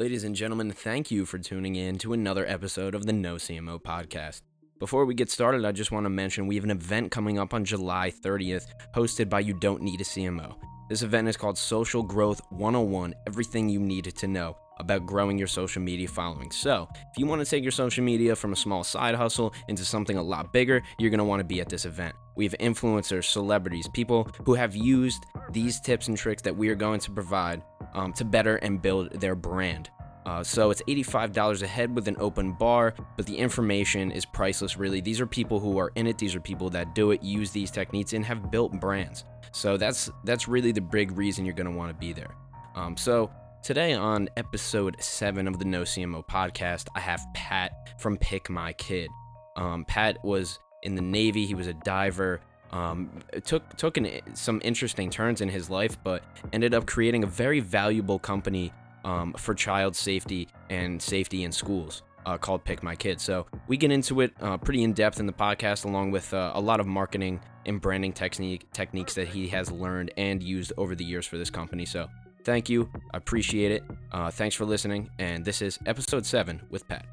[0.00, 3.78] Ladies and gentlemen, thank you for tuning in to another episode of the No CMO
[3.78, 4.40] podcast.
[4.78, 7.52] Before we get started, I just want to mention we have an event coming up
[7.52, 10.54] on July 30th hosted by You Don't Need a CMO.
[10.88, 15.46] This event is called Social Growth 101 Everything You Need to Know about growing your
[15.46, 16.50] social media following.
[16.50, 19.84] So, if you want to take your social media from a small side hustle into
[19.84, 22.14] something a lot bigger, you're going to want to be at this event.
[22.36, 26.74] We have influencers, celebrities, people who have used these tips and tricks that we are
[26.74, 27.60] going to provide
[27.94, 29.90] um, to better and build their brand.
[30.26, 34.76] Uh, so it's $85 a head with an open bar, but the information is priceless,
[34.76, 35.00] really.
[35.00, 37.70] These are people who are in it, these are people that do it, use these
[37.70, 39.24] techniques, and have built brands.
[39.52, 42.34] So that's that's really the big reason you're going to want to be there.
[42.74, 43.30] Um, so
[43.62, 49.08] today on episode seven of the No CMO podcast, I have Pat from PikMyKid.
[49.56, 51.46] Um, Pat was in the Navy.
[51.46, 52.40] He was a diver.
[52.72, 53.10] Um,
[53.44, 57.60] took took an, some interesting turns in his life, but ended up creating a very
[57.60, 58.72] valuable company
[59.04, 63.20] um, for child safety and safety in schools uh, called PikMyKid.
[63.20, 66.52] So we get into it uh, pretty in depth in the podcast, along with uh,
[66.54, 70.94] a lot of marketing and branding technique techniques that he has learned and used over
[70.94, 71.84] the years for this company.
[71.84, 72.08] So
[72.44, 73.84] thank you, I appreciate it.
[74.12, 77.04] Uh, thanks for listening, and this is episode seven with Pat.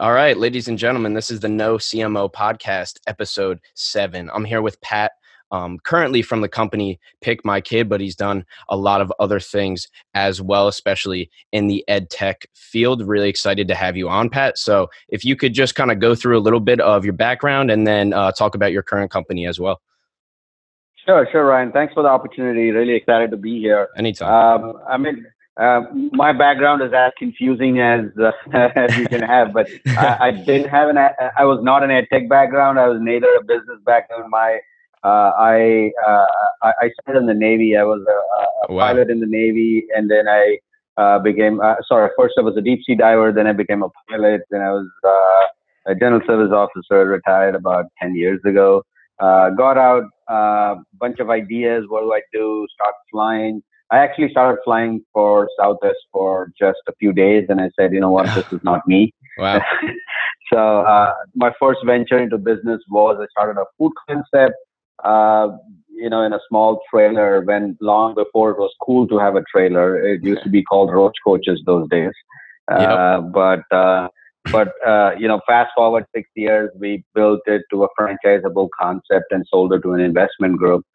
[0.00, 4.30] All right, ladies and gentlemen, this is the No CMO podcast, episode seven.
[4.32, 5.12] I'm here with Pat
[5.50, 10.40] um, currently from the company PikMyKid, but he's done a lot of other things as
[10.40, 13.06] well, especially in the ed tech field.
[13.06, 14.56] Really excited to have you on, Pat.
[14.56, 17.70] So if you could just kind of go through a little bit of your background
[17.70, 19.82] and then uh, talk about your current company as well.
[21.04, 21.72] Sure, sure, Ryan.
[21.72, 22.70] Thanks for the opportunity.
[22.70, 23.88] Really excited to be here.
[23.98, 24.64] Anytime.
[24.64, 25.26] Um, I mean,
[25.60, 28.32] uh, my background is as confusing as uh,
[28.76, 30.96] as you can have, but I, I, didn't have an.
[30.96, 32.78] I was not an ed tech background.
[32.78, 34.30] I was neither a business background.
[34.30, 34.58] My
[35.04, 36.26] uh, I, uh,
[36.62, 37.76] I, I started in the Navy.
[37.76, 38.88] I was a, a wow.
[38.88, 40.58] pilot in the Navy, and then I
[40.96, 42.10] uh, became uh, sorry.
[42.18, 43.30] First, I was a deep sea diver.
[43.30, 44.40] Then I became a pilot.
[44.50, 47.04] Then I was uh, a general service officer.
[47.04, 48.82] Retired about ten years ago.
[49.18, 51.84] Uh, got out a bunch of ideas.
[51.88, 52.66] What do I do?
[52.74, 53.62] Start flying.
[53.92, 58.00] I actually started flying for Southwest for just a few days, and I said, you
[58.00, 59.12] know what, this is not me.
[59.38, 59.62] Wow.
[60.52, 64.54] so uh, my first venture into business was I started a food concept
[65.04, 65.48] uh,
[66.00, 69.44] you know, in a small trailer when long before it was cool to have a
[69.52, 70.02] trailer.
[70.02, 72.12] It used to be called roach coaches those days.
[72.72, 73.32] Uh, yep.
[73.32, 74.08] But, uh,
[74.50, 79.26] but, uh, you know, fast forward six years, we built it to a franchisable concept
[79.30, 80.86] and sold it to an investment group.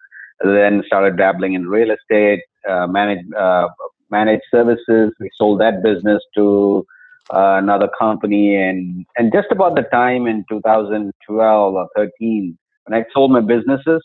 [0.43, 2.41] Then started dabbling in real estate,
[2.87, 3.67] managed, uh,
[4.09, 5.13] managed services.
[5.19, 6.85] We sold that business to
[7.33, 13.05] uh, another company and, and just about the time in 2012 or 13, when I
[13.13, 14.03] sold my businesses,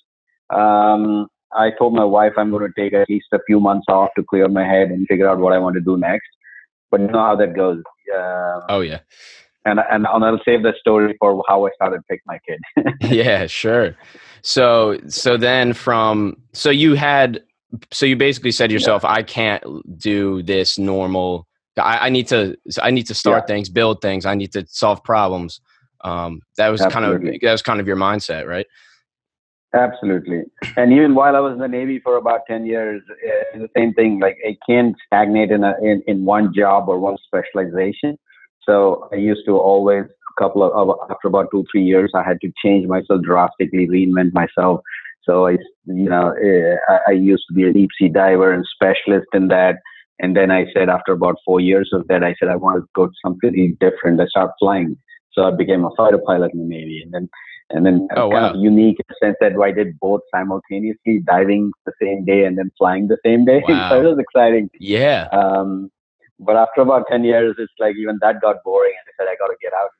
[0.51, 4.11] um, I told my wife I'm going to take at least a few months off
[4.17, 6.29] to clear my head and figure out what I want to do next.
[6.91, 7.83] But you know how that goes.
[8.13, 9.01] Uh, oh yeah.
[9.65, 12.61] And, and I'll save the story for how I started pick my kid.
[13.03, 13.95] yeah, sure.
[14.43, 17.43] So so then from so you had
[17.93, 19.13] so you basically said to yourself, yeah.
[19.13, 19.63] I can't
[19.99, 21.47] do this normal.
[21.79, 23.55] I, I need to I need to start yeah.
[23.55, 24.27] things, build things.
[24.27, 25.61] I need to solve problems.
[26.03, 27.27] Um, that was Absolutely.
[27.27, 28.67] kind of that was kind of your mindset, right?
[29.73, 30.43] Absolutely.
[30.77, 33.95] And even while I was in the Navy for about ten years, uh, the same
[33.95, 34.19] thing.
[34.19, 38.19] Like I can't stagnate in a in, in one job or one specialization.
[38.63, 42.41] So I used to always a couple of after about two three years, I had
[42.41, 44.81] to change myself drastically, reinvent myself.
[45.31, 45.53] So I,
[45.87, 49.49] you know, eh, I, I used to be a deep sea diver and specialist in
[49.49, 49.77] that.
[50.19, 52.89] And then I said, after about four years of that, I said I want to
[52.95, 54.21] go to something different.
[54.21, 54.97] I started flying.
[55.33, 57.29] So I became a fighter pilot in the Navy, and then
[57.71, 58.51] and then oh, kind wow.
[58.51, 62.59] of unique in the sense that I did both simultaneously, diving the same day and
[62.59, 63.63] then flying the same day.
[63.67, 63.89] Wow.
[63.91, 64.69] so it was exciting.
[64.81, 65.29] Yeah.
[65.33, 65.91] Um,
[66.41, 68.95] but after about 10 years, it's like even that got boring.
[68.99, 69.91] And I said, I got to get out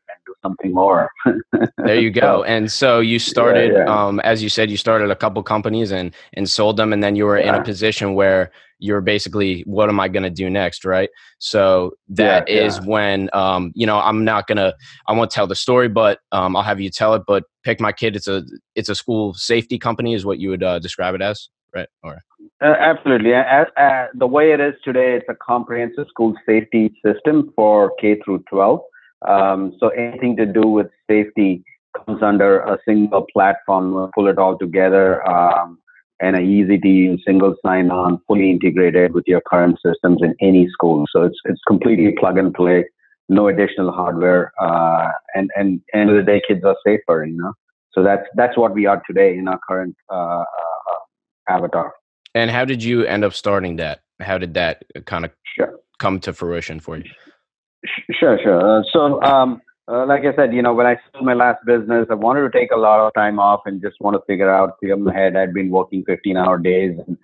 [0.43, 1.11] something more.
[1.79, 2.43] there you go.
[2.45, 4.07] And so you started, yeah, yeah.
[4.07, 6.93] Um, as you said, you started a couple companies and, and sold them.
[6.93, 7.49] And then you were yeah.
[7.49, 10.85] in a position where you're basically, what am I going to do next?
[10.85, 11.11] Right.
[11.39, 14.75] So that is when, um, you know, I'm not going to,
[15.07, 17.23] I won't tell the story, but um, I'll have you tell it.
[17.27, 18.17] But PikMyKid.
[18.17, 18.43] It's a,
[18.75, 21.89] it's a school safety company is what you would uh, describe it as right?
[22.03, 22.21] Or
[22.63, 23.33] uh, absolutely.
[23.35, 28.21] As, uh, the way it is today, it's a comprehensive school safety system for K
[28.25, 28.81] through 12.
[29.27, 31.63] Um, so anything to do with safety
[31.97, 33.95] comes under a single platform.
[33.95, 35.79] We'll pull it all together um,
[36.21, 40.35] and an easy to use, single sign on, fully integrated with your current systems in
[40.41, 41.07] any school.
[41.13, 42.85] So it's it's completely plug and play,
[43.29, 47.25] no additional hardware, uh, and and end of the day, kids are safer.
[47.25, 47.53] You know.
[47.93, 50.99] So that's that's what we are today in our current uh, uh,
[51.49, 51.93] avatar.
[52.35, 54.03] And how did you end up starting that?
[54.21, 55.79] how did that kind of sure.
[55.99, 57.05] come to fruition for you?
[58.19, 58.81] Sure, sure.
[58.81, 62.07] Uh, so, um, uh, like I said, you know, when I sold my last business,
[62.11, 64.79] I wanted to take a lot of time off and just want to figure out,
[64.79, 65.37] clear my head.
[65.37, 67.17] I'd been working 15 hour days and,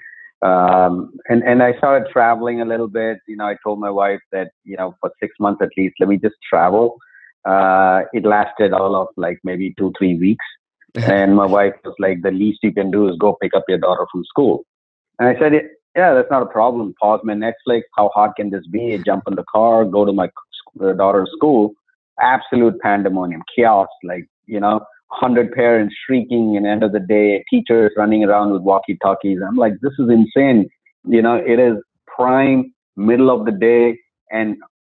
[0.43, 3.19] um, and, and I started traveling a little bit.
[3.29, 6.09] You know, I told my wife that, you know, for six months at least, let
[6.09, 6.99] me just travel.
[7.45, 10.45] Uh, it lasted all of like maybe two, three weeks.
[10.95, 13.79] and my wife was like, the least you can do is go pick up your
[13.79, 14.65] daughter from school.
[15.19, 15.53] And I said,
[15.97, 16.95] yeah, that's not a problem.
[17.01, 17.83] Pause my Netflix.
[17.97, 19.01] How hard can this be?
[19.05, 20.29] Jump in the car, go to my
[20.97, 21.73] daughter's school.
[22.21, 23.89] Absolute pandemonium, chaos.
[24.05, 24.81] Like you know,
[25.11, 26.57] hundred parents shrieking.
[26.57, 29.39] And end of the day, teachers running around with walkie-talkies.
[29.47, 30.69] I'm like, this is insane.
[31.05, 31.77] You know, it is
[32.07, 33.99] prime middle of the day,
[34.31, 34.57] and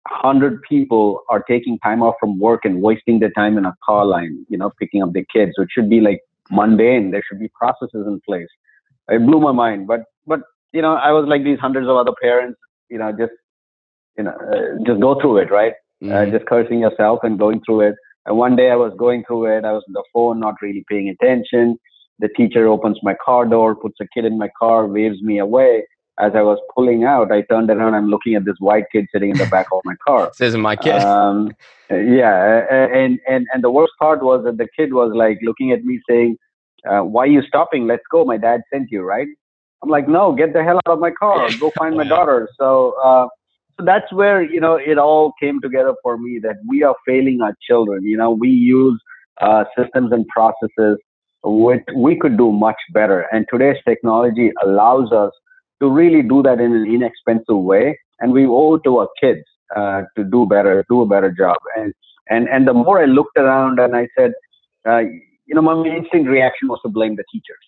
[0.07, 4.05] hundred people are taking time off from work and wasting their time in a car
[4.05, 4.45] line.
[4.49, 5.53] You know, picking up their kids.
[5.55, 6.21] So it should be like
[6.51, 7.11] mundane.
[7.11, 8.47] There should be processes in place.
[9.09, 9.87] It blew my mind.
[9.87, 10.41] But but
[10.73, 12.59] you know, I was like these hundreds of other parents,
[12.89, 13.31] you know, just,
[14.17, 15.73] you know, uh, just go through it, right?
[16.01, 16.31] Uh, mm-hmm.
[16.31, 17.95] Just cursing yourself and going through it.
[18.25, 19.65] And one day I was going through it.
[19.65, 21.77] I was on the phone, not really paying attention.
[22.19, 25.85] The teacher opens my car door, puts a kid in my car, waves me away.
[26.19, 27.93] As I was pulling out, I turned around.
[27.93, 30.25] I'm looking at this white kid sitting in the back of my car.
[30.39, 30.95] this isn't my kid.
[30.95, 31.51] Um,
[31.91, 35.85] yeah, and and and the worst part was that the kid was like looking at
[35.85, 36.37] me, saying,
[36.89, 37.85] uh, "Why are you stopping?
[37.85, 38.25] Let's go.
[38.25, 39.27] My dad sent you, right?"
[39.83, 41.49] I'm like, no, get the hell out of my car.
[41.59, 42.49] Go find my daughter.
[42.57, 43.27] So, uh,
[43.77, 47.41] so that's where you know it all came together for me that we are failing
[47.41, 48.03] our children.
[48.03, 48.99] You know, we use
[49.41, 50.97] uh, systems and processes
[51.43, 55.31] which we could do much better, and today's technology allows us
[55.81, 57.97] to really do that in an inexpensive way.
[58.19, 59.43] And we owe it to our kids
[59.75, 61.57] uh, to do better, do a better job.
[61.75, 61.93] And
[62.29, 64.33] and and the more I looked around, and I said,
[64.87, 64.99] uh,
[65.45, 67.66] you know, my instinct reaction was to blame the teachers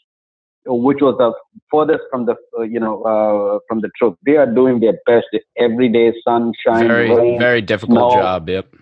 [0.66, 1.34] which was the
[1.72, 4.16] furthest from the uh, you know uh, from the truth.
[4.26, 5.28] They are doing their best
[5.58, 8.22] every day, sunshine, very rain, very difficult snow.
[8.22, 8.50] job.
[8.50, 8.74] Yep,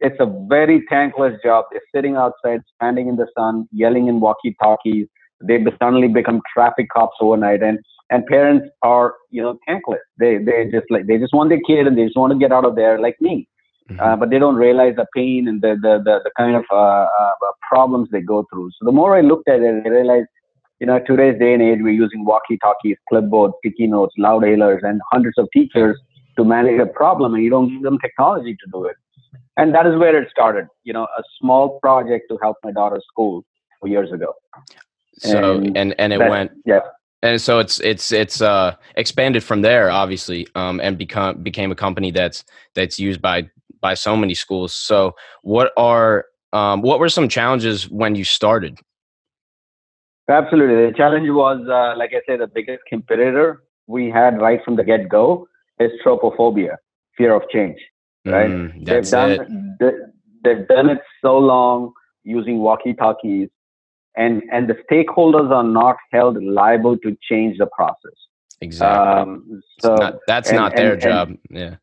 [0.00, 1.66] it's a very thankless job.
[1.70, 5.06] They're sitting outside, standing in the sun, yelling in walkie-talkies.
[5.42, 7.78] They suddenly become traffic cops overnight, and
[8.10, 10.00] and parents are you know thankless.
[10.18, 12.52] They they just like they just want their kid and they just want to get
[12.52, 13.48] out of there, like me.
[13.90, 14.00] Mm-hmm.
[14.00, 17.06] Uh, but they don't realize the pain and the the the, the kind of uh,
[17.20, 17.34] uh,
[17.68, 18.70] problems they go through.
[18.78, 20.28] So the more I looked at it, I realized
[20.80, 25.00] you know, today's day and age, we're using walkie-talkies, clipboards, sticky notes, loud hailers, and
[25.12, 25.98] hundreds of teachers
[26.36, 28.96] to manage a problem, and you don't give them technology to do it.
[29.56, 30.66] And that is where it started.
[30.84, 33.44] You know, a small project to help my daughter's school
[33.84, 34.34] years ago.
[35.18, 36.80] So and and, and it that, went yeah.
[37.22, 41.74] And so it's it's it's uh, expanded from there, obviously, um, and become became a
[41.74, 42.44] company that's
[42.74, 43.50] that's used by
[43.82, 44.74] by so many schools.
[44.74, 46.24] So, what are
[46.54, 48.78] um, what were some challenges when you started?
[50.30, 50.90] Absolutely.
[50.90, 54.84] The challenge was, uh, like I said, the biggest competitor we had right from the
[54.84, 55.46] get go
[55.78, 56.76] is tropophobia,
[57.16, 57.78] fear of change.
[58.24, 58.50] Right?
[58.50, 59.94] Mm, they've done it.
[60.44, 61.92] they've done it so long
[62.22, 63.48] using walkie talkies,
[64.16, 68.18] and and the stakeholders are not held liable to change the process.
[68.60, 69.22] Exactly.
[69.22, 71.28] Um, so not, that's and, not their and, job.
[71.28, 71.76] And yeah.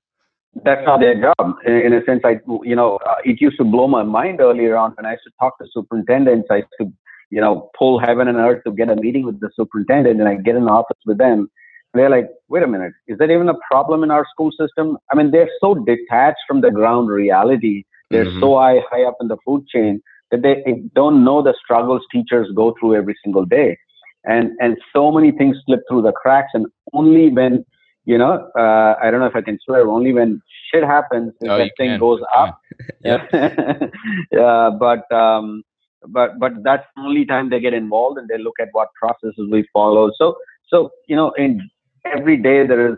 [0.63, 1.55] That's not their job.
[1.65, 4.75] In, in, a sense, I you know uh, it used to blow my mind earlier
[4.77, 6.47] on when I used to talk to superintendents.
[6.51, 6.91] I used to
[7.29, 10.35] you know, pull heaven and earth to get a meeting with the superintendent and I
[10.35, 11.49] get in the office with them.
[11.93, 14.97] They're like, wait a minute, is that even a problem in our school system?
[15.11, 17.83] I mean, they're so detached from the ground reality.
[18.11, 18.39] They're mm-hmm.
[18.39, 20.63] so high, high up in the food chain that they
[20.95, 23.77] don't know the struggles teachers go through every single day.
[24.25, 26.49] And, and so many things slip through the cracks.
[26.53, 27.65] And only when,
[28.05, 30.41] you know, uh, I don't know if I can swear, only when
[30.71, 31.99] shit happens, oh, that thing can.
[31.99, 32.59] goes up.
[33.03, 33.25] yeah.
[34.31, 34.69] yeah.
[34.77, 35.63] But, um,
[36.09, 39.47] but but that's the only time they get involved and they look at what processes
[39.51, 40.35] we follow so
[40.67, 41.61] so you know in
[42.05, 42.97] every day there is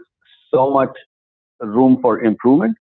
[0.52, 0.92] so much
[1.62, 2.76] room for improvement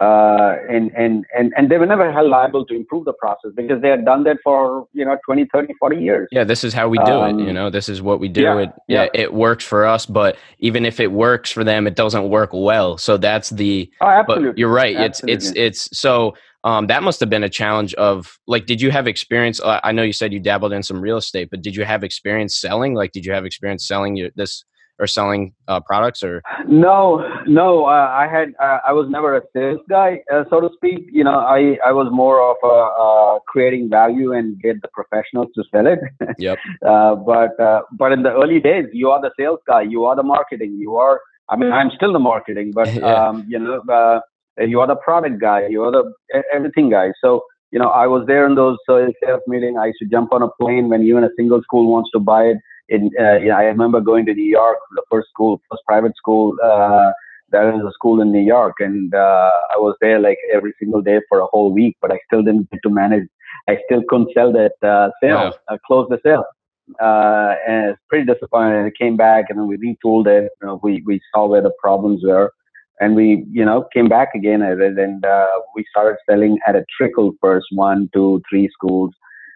[0.00, 3.82] uh, and, and, and, and they were never held liable to improve the process because
[3.82, 6.28] they had done that for, you know, 20, 30, 40 years.
[6.32, 6.44] Yeah.
[6.44, 7.44] This is how we do um, it.
[7.44, 8.40] You know, this is what we do.
[8.40, 11.86] Yeah, it, yeah, yeah, it works for us, but even if it works for them,
[11.86, 12.96] it doesn't work well.
[12.96, 14.48] So that's the, oh, absolutely.
[14.48, 14.96] but you're right.
[14.96, 15.34] Absolutely.
[15.34, 16.34] It's, it's, it's so,
[16.64, 19.60] um, that must have been a challenge of like, did you have experience?
[19.60, 22.04] Uh, I know you said you dabbled in some real estate, but did you have
[22.04, 22.94] experience selling?
[22.94, 24.64] Like, did you have experience selling your, this
[24.98, 26.40] or selling uh, products or?
[26.68, 27.86] No, no.
[27.86, 31.08] Uh, I had, uh, I was never a sales guy, uh, so to speak.
[31.10, 35.64] You know, I, I was more of a, creating value and get the professionals to
[35.72, 35.98] sell it.
[36.38, 36.58] Yep.
[36.86, 37.50] Uh, but,
[37.92, 39.82] but in the early days, you are the sales guy.
[39.82, 40.76] You are the marketing.
[40.78, 41.20] You are.
[41.48, 43.28] I mean, I'm still the marketing, but yeah.
[43.28, 43.82] um, you know
[44.58, 46.12] you are the product guy, you are the
[46.52, 47.12] everything guy.
[47.22, 49.76] So, you know, I was there in those sales meetings.
[49.80, 52.44] I used to jump on a plane when even a single school wants to buy
[52.44, 52.58] it.
[52.88, 56.54] in, uh, yeah, I remember going to New York, the first school, first private school.
[56.62, 57.12] Uh,
[57.50, 61.02] that was a school in New York, and uh, I was there like every single
[61.02, 61.96] day for a whole week.
[62.00, 63.28] But I still didn't get to manage.
[63.68, 65.54] I still couldn't sell that uh, sale, wow.
[65.68, 66.44] uh, close the sale,
[67.00, 68.78] uh, and it's pretty disappointing.
[68.78, 70.50] And it came back, and then we retooled it.
[70.60, 72.52] You know, we we saw where the problems were,
[73.02, 76.76] and we you know came back again at it, and uh, we started selling at
[76.76, 79.12] a trickle first, one, two, three schools,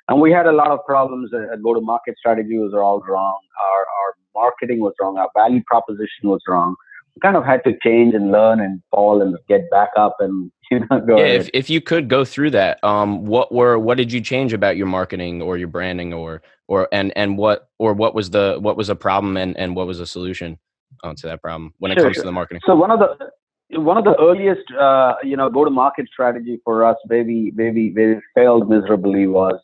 [0.09, 1.33] and we had a lot of problems.
[1.33, 3.39] Uh, go to market strategy was all wrong.
[3.67, 5.17] Our our marketing was wrong.
[5.19, 6.77] Our value proposition was wrong
[7.15, 10.51] We kind of had to change and learn and fall and get back up and
[10.71, 13.97] you know go yeah, if, if you could go through that um what were what
[13.97, 17.95] did you change about your marketing or your branding or or and and what or
[17.95, 20.59] what was the what was a problem and and what was a solution
[21.05, 22.23] uh, to that problem when it comes sure.
[22.23, 23.31] to the marketing so one of the
[23.71, 27.53] one of the earliest uh, you know go to market strategy for us where we,
[27.55, 29.61] where we, where we failed miserably was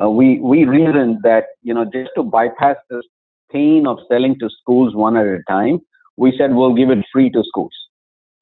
[0.00, 3.04] uh, we we reasoned that you know just to bypass this
[3.52, 5.78] pain of selling to schools one at a time
[6.16, 7.72] we said we'll give it free to schools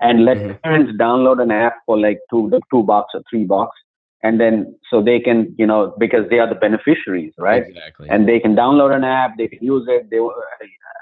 [0.01, 0.57] and let mm-hmm.
[0.63, 3.77] parents download an app for like two two bucks or three bucks
[4.23, 8.27] and then so they can you know because they are the beneficiaries right exactly and
[8.27, 10.19] they can download an app they can use it they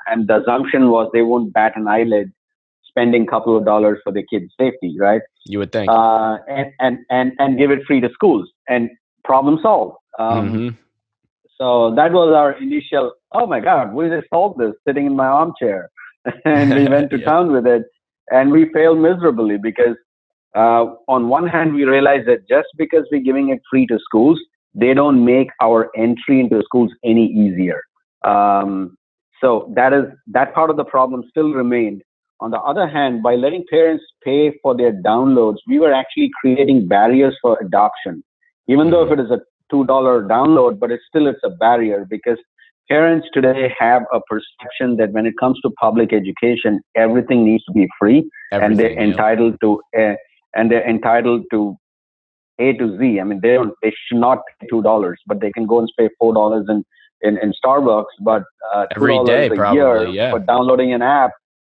[0.08, 2.32] and the assumption was they won't bat an eyelid
[2.90, 5.22] spending a couple of dollars for the kids safety right?
[5.46, 5.90] You would think.
[5.90, 8.90] Uh, and, and and and give it free to schools and
[9.24, 9.96] problem solved.
[10.18, 10.68] Um, mm-hmm.
[11.56, 15.26] so that was our initial oh my god we just solved this sitting in my
[15.26, 15.90] armchair.
[16.44, 17.24] And we went to yeah.
[17.24, 17.84] town with it
[18.30, 19.96] and we failed miserably because
[20.54, 24.38] uh, on one hand we realized that just because we're giving it free to schools
[24.74, 27.82] they don't make our entry into schools any easier.
[28.24, 28.96] Um,
[29.40, 32.02] so that is that part of the problem still remained
[32.40, 36.86] on the other hand by letting parents pay for their downloads we were actually creating
[36.88, 38.22] barriers for adoption
[38.68, 39.40] even though if it is a
[39.72, 39.86] $2
[40.28, 42.38] download but it's still it's a barrier because
[42.90, 47.72] parents today have a perception that when it comes to public education, everything needs to
[47.72, 49.10] be free, everything, and they're yeah.
[49.10, 50.14] entitled to uh,
[50.54, 51.76] and they're entitled to
[52.58, 53.20] A to Z.
[53.20, 55.88] I mean, they don't, they should not pay two dollars, but they can go and
[55.96, 56.84] pay four dollars in,
[57.22, 58.42] in in Starbucks, but
[58.74, 60.30] uh, every day a probably, year yeah.
[60.32, 61.30] for downloading an app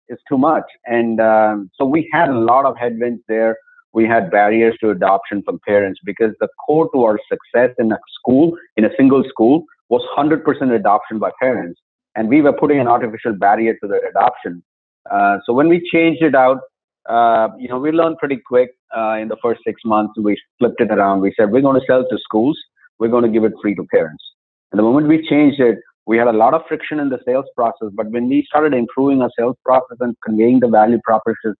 [0.08, 0.64] is too much.
[0.86, 3.56] And um, so we had a lot of headwinds there.
[3.92, 7.98] We had barriers to adoption from parents because the core to our success in a
[8.18, 11.80] school, in a single school, was 100% adoption by parents.
[12.14, 14.62] And we were putting an artificial barrier to the adoption.
[15.10, 16.60] Uh, so when we changed it out,
[17.08, 20.12] uh, you know, we learned pretty quick uh, in the first six months.
[20.18, 21.20] We flipped it around.
[21.20, 22.58] We said, we're going to sell to schools.
[22.98, 24.22] We're going to give it free to parents.
[24.70, 27.46] And the moment we changed it, we had a lot of friction in the sales
[27.54, 27.88] process.
[27.94, 31.54] But when we started improving our sales process and conveying the value proposition,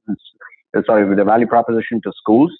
[0.87, 2.53] sorry, the value proposition to schools,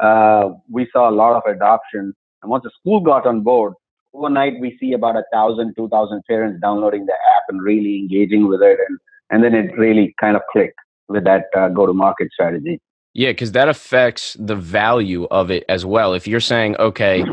[0.00, 2.14] uh, we saw a lot of adoption.
[2.42, 3.74] And once the school got on board,
[4.14, 8.48] overnight we see about a thousand, two thousand parents downloading the app and really engaging
[8.48, 8.98] with it, and
[9.30, 10.78] and then it really kind of clicked
[11.08, 12.80] with that uh, go-to-market strategy.
[13.14, 16.14] Yeah, because that affects the value of it as well.
[16.14, 17.24] If you're saying, okay,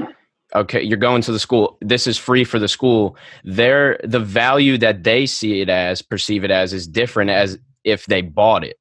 [0.55, 3.17] okay, you're going to the school, this is free for the school.
[3.43, 8.05] There, the value that they see it as, perceive it as, is different as if
[8.05, 8.77] they bought it.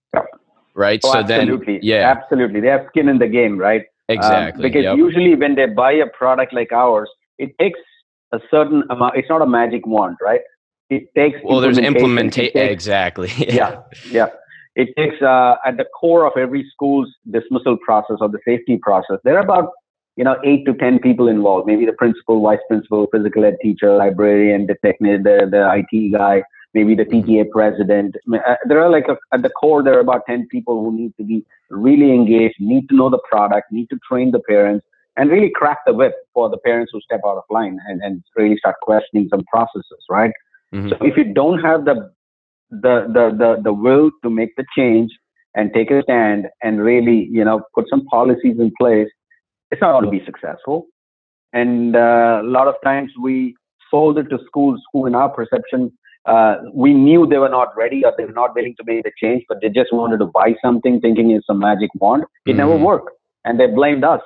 [0.74, 1.00] Right.
[1.04, 1.74] Oh, so absolutely.
[1.74, 3.84] then, yeah, absolutely, they have skin in the game, right?
[4.08, 4.64] Exactly.
[4.64, 4.96] Um, because yep.
[4.96, 7.78] usually when they buy a product like ours, it takes
[8.32, 9.16] a certain amount.
[9.16, 10.40] It's not a magic wand, right?
[10.90, 11.60] It takes well.
[11.60, 12.60] There's implementation.
[12.60, 13.30] Exactly.
[13.38, 14.26] yeah, yeah.
[14.74, 19.18] It takes uh, at the core of every school's dismissal process or the safety process.
[19.22, 19.70] There are about
[20.16, 21.66] you know eight to ten people involved.
[21.66, 26.42] Maybe the principal, vice principal, physical ed teacher, librarian, the technician, the the IT guy,
[26.72, 27.50] maybe the PTA mm-hmm.
[27.50, 28.16] president.
[28.32, 31.16] Uh, there are like a, at the core there are about ten people who need
[31.16, 34.84] to be really engaged, need to know the product, need to train the parents,
[35.16, 38.22] and really crack the whip for the parents who step out of line and, and
[38.36, 40.32] really start questioning some processes, right?
[40.72, 40.90] Mm-hmm.
[40.90, 42.10] So if you don't have the,
[42.70, 45.10] the the the the will to make the change
[45.54, 49.08] and take a stand and really you know put some policies in place,
[49.70, 50.86] it's not going to be successful.
[51.52, 53.54] And uh, a lot of times we
[53.90, 55.92] sold it to schools who, in our perception,
[56.26, 59.12] uh, we knew they were not ready or they were not willing to make the
[59.22, 62.24] change, but they just wanted to buy something thinking it's a magic wand.
[62.24, 62.58] It mm-hmm.
[62.58, 63.10] never worked.
[63.44, 64.22] And they blamed us.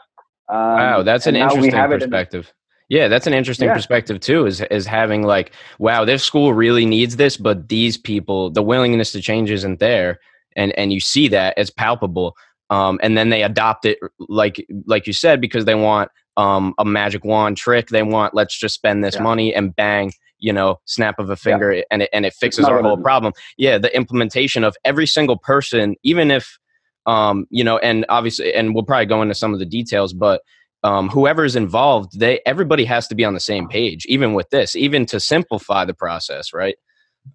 [0.49, 2.52] Um, wow, that's an interesting perspective.
[2.88, 3.75] yeah, that's an interesting yeah.
[3.75, 4.47] perspective too.
[4.47, 9.12] Is is having like, wow, this school really needs this, but these people, the willingness
[9.12, 10.21] to change isn't there,
[10.57, 12.35] and and you see that it's palpable.
[12.71, 16.85] Um, and then they adopt it like like you said because they want um, a
[16.85, 17.89] magic wand trick.
[17.89, 19.23] They want let's just spend this yeah.
[19.23, 21.83] money and bang, you know, snap of a finger, yeah.
[21.91, 23.33] and it and it fixes our whole problem.
[23.57, 26.59] Yeah, the implementation of every single person, even if
[27.07, 30.43] um, you know, and obviously, and we'll probably go into some of the details, but
[30.85, 34.51] um, whoever is involved, they everybody has to be on the same page, even with
[34.51, 36.77] this, even to simplify the process, right?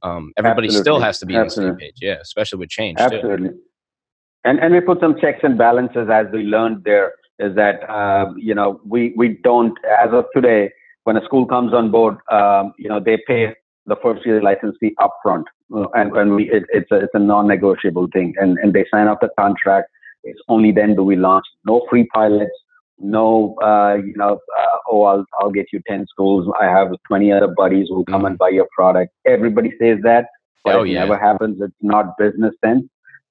[0.02, 0.84] um, everybody Absolutely.
[0.84, 1.96] still has to be on the same page.
[2.02, 2.98] Yeah, especially with change.
[2.98, 3.60] Too.
[4.46, 8.36] And and we put some checks and balances as we learned there is that um,
[8.38, 10.72] you know we we don't as of today
[11.04, 13.54] when a school comes on board um, you know they pay
[13.86, 15.44] the first year license fee upfront.
[15.76, 18.34] Uh, and when we it, it's a it's a non-negotiable thing.
[18.38, 19.90] And and they sign up the contract.
[20.24, 21.46] It's only then do we launch.
[21.66, 22.52] No free pilots.
[23.00, 26.54] No uh, you know uh, oh I'll I'll get you 10 schools.
[26.60, 29.14] I have 20 other buddies who come and buy your product.
[29.26, 30.28] Everybody says that
[30.64, 31.58] but Oh, it never happens.
[31.62, 32.86] It's not business sense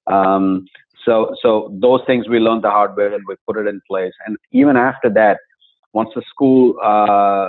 [0.07, 0.65] um,
[1.05, 4.13] so, so those things we learned the hard way and we put it in place.
[4.25, 5.37] And even after that,
[5.93, 7.47] once the school uh,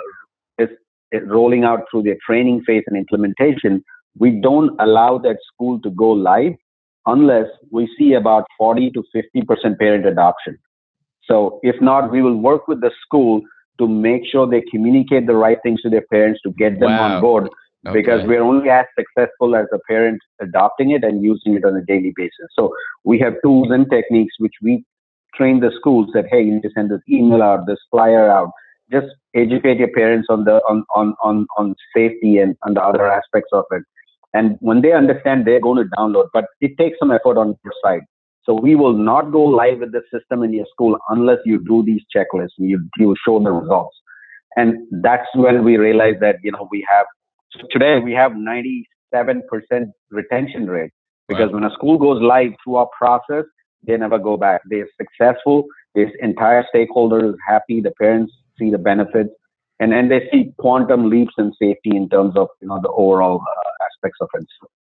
[0.58, 0.68] is,
[1.12, 3.82] is rolling out through their training phase and implementation,
[4.18, 6.52] we don't allow that school to go live
[7.06, 10.58] unless we see about 40 to 50% parent adoption.
[11.24, 13.40] So if not, we will work with the school
[13.78, 17.16] to make sure they communicate the right things to their parents to get them Wow.
[17.16, 17.48] on board
[17.92, 21.84] because we're only as successful as the parent adopting it and using it on a
[21.84, 22.48] daily basis.
[22.56, 22.74] So
[23.04, 24.84] we have tools and techniques which we
[25.34, 28.50] train the schools that hey, you need to send this email out, this flyer out.
[28.90, 33.10] Just educate your parents on the on on on, on safety and on the other
[33.10, 33.82] aspects of it.
[34.32, 36.28] And when they understand, they're going to download.
[36.32, 38.02] But it takes some effort on your side.
[38.44, 41.82] So we will not go live with the system in your school unless you do
[41.82, 42.58] these checklists.
[42.58, 43.96] You you show the results.
[44.56, 47.06] And that's when we realize that you know we have
[47.54, 48.84] so today we have 97%
[50.10, 50.90] retention rate
[51.28, 51.54] because Wow.
[51.54, 53.44] when a school goes live through our process,
[53.86, 54.62] they never go back.
[54.66, 55.64] They're successful.
[55.94, 57.80] This entire stakeholder is happy.
[57.80, 59.30] The parents see the benefits,
[59.78, 63.40] and and they see quantum leaps in safety in terms of you know the overall
[63.40, 64.46] uh, aspects of it.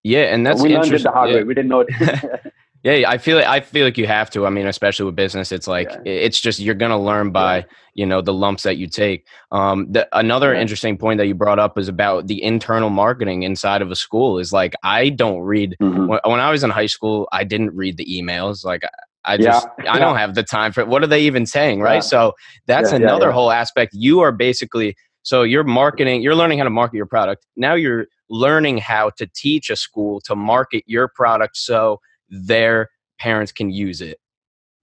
[0.05, 1.37] Yeah, and that's we learned it the hard yeah.
[1.37, 1.45] way.
[1.45, 1.89] We didn't know it.
[2.87, 4.47] Yeah, I feel I feel like you have to.
[4.47, 6.01] I mean, especially with business, it's like Yeah.
[6.05, 9.27] it's just you're gonna learn by you know the lumps that you take.
[9.51, 10.61] Um, the, another Yeah.
[10.61, 14.39] interesting point that you brought up is about the internal marketing inside of a school.
[14.39, 16.07] Is like I don't read Mhm.
[16.07, 17.29] when, when I was in high school.
[17.33, 18.65] I didn't read the emails.
[18.65, 18.83] Like
[19.25, 20.87] I- Yeah, just I don't have the time for it.
[20.87, 21.95] What are they even saying, right?
[21.95, 22.01] Yeah.
[22.15, 22.35] So
[22.69, 23.33] that's Yeah, yeah, another yeah.
[23.33, 23.95] whole aspect.
[23.95, 26.23] You are basically so you're marketing.
[26.23, 27.47] You're learning how to market your product.
[27.57, 33.53] Now you're learning how to teach a school to market your product so their parents
[33.53, 34.19] can use it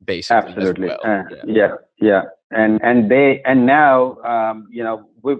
[0.03, 0.99] basically as absolutely well.
[1.05, 1.43] Uh, Yeah.
[1.45, 5.35] yeah yeah and and they and now um, you know we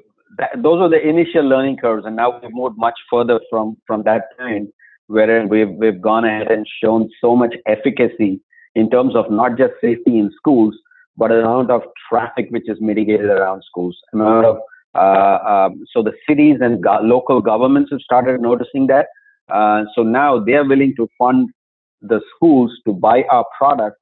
[0.55, 4.23] those are the initial learning curves and now we've moved much further from from that
[4.37, 4.69] point
[5.07, 8.41] wherein we've we've gone ahead and shown so much efficacy
[8.75, 10.75] in terms of not just safety in schools
[11.17, 14.57] but the amount of traffic which is mitigated around schools amount of
[14.95, 19.07] uh, um, so the cities and go- local governments have started noticing that
[19.51, 21.49] uh, so now they're willing to fund
[22.03, 23.97] the schools to buy our product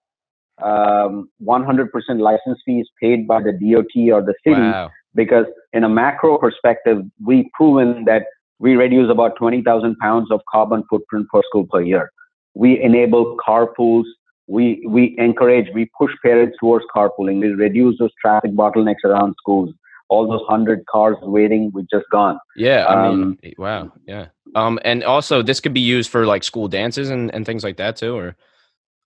[0.63, 1.87] um, 100%
[2.19, 4.91] license fees paid by the DOT or the city Wow.
[5.15, 8.23] because in a macro perspective, we've proven that
[8.59, 12.11] we reduce about 20,000 pounds of carbon footprint per school per year.
[12.53, 14.03] We enable carpools.
[14.47, 17.39] We, we encourage, we push parents towards carpooling.
[17.41, 19.73] We reduce those traffic bottlenecks around schools.
[20.11, 22.37] All those 100 cars waiting, we've just gone.
[22.57, 24.27] Yeah, I mean, Um, eh, wow, yeah.
[24.55, 27.77] Um, and also this could be used for like school dances and, and things like
[27.77, 28.35] that too, or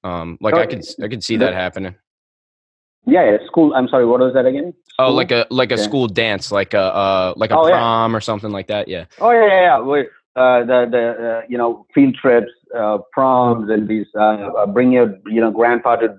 [0.04, 1.96] um, like I Oh, could I could see that happening.
[3.06, 3.74] Yeah, yeah, school.
[3.76, 4.74] I'm sorry, what was that again?
[4.98, 5.84] Oh, like a like a Yeah.
[5.84, 7.78] school dance, like a uh like a Oh, yeah.
[7.78, 8.88] prom or something like that.
[8.88, 9.06] Yeah.
[9.22, 9.80] Oh yeah, yeah, yeah.
[9.82, 10.00] We,
[10.36, 14.92] uh, the the uh, you know field trips, uh, proms, and these uh, uh, bring
[14.92, 16.18] your you know grandpa to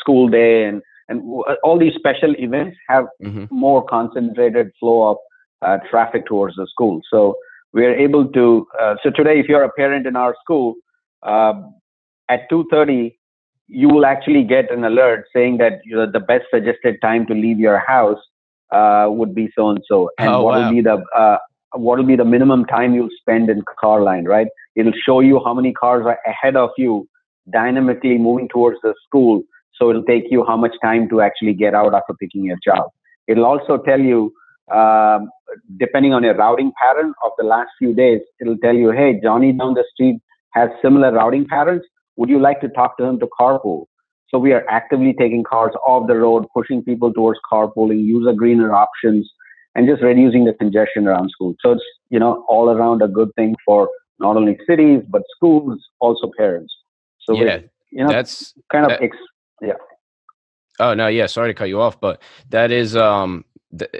[0.00, 5.10] school day, and and w- uh, all these special events have hmm more concentrated flow
[5.10, 5.16] of
[5.62, 7.00] uh, traffic towards the school.
[7.10, 7.36] So
[7.72, 8.66] we are able to.
[8.80, 10.74] Uh, so today, if you're a parent in our school,
[11.22, 11.74] um,
[12.28, 13.18] at two thirty,
[13.68, 17.34] you will actually get an alert saying that you know, the best suggested time to
[17.34, 18.18] leave your house
[18.72, 20.62] uh, would be so and so, and Oh, what wow.
[20.68, 21.38] will be the uh,
[21.72, 24.46] what will be the minimum time you'll spend in car line, right?
[24.76, 27.08] It'll show you how many cars are ahead of you,
[27.50, 29.42] dynamically moving towards the school.
[29.78, 32.90] So it'll take you how much time to actually get out after picking your child.
[33.26, 34.32] It'll also tell you,
[34.72, 35.28] um,
[35.78, 39.52] depending on your routing pattern of the last few days, it'll tell you, hey, Johnny
[39.52, 40.20] down the street
[40.52, 41.82] has similar routing patterns.
[42.16, 43.86] Would you like to talk to him to carpool?
[44.28, 48.72] So we are actively taking cars off the road, pushing people towards carpooling, user greener
[48.72, 49.30] options,
[49.74, 51.56] and just reducing the congestion around schools.
[51.60, 55.80] So it's you know all around a good thing for not only cities but schools,
[56.00, 56.72] also parents.
[57.20, 57.60] So Yeah,
[57.90, 59.16] you know, That's kind of that- ex-
[60.80, 61.26] oh no, yeah.
[61.26, 63.44] Sorry to cut you off, but that is um,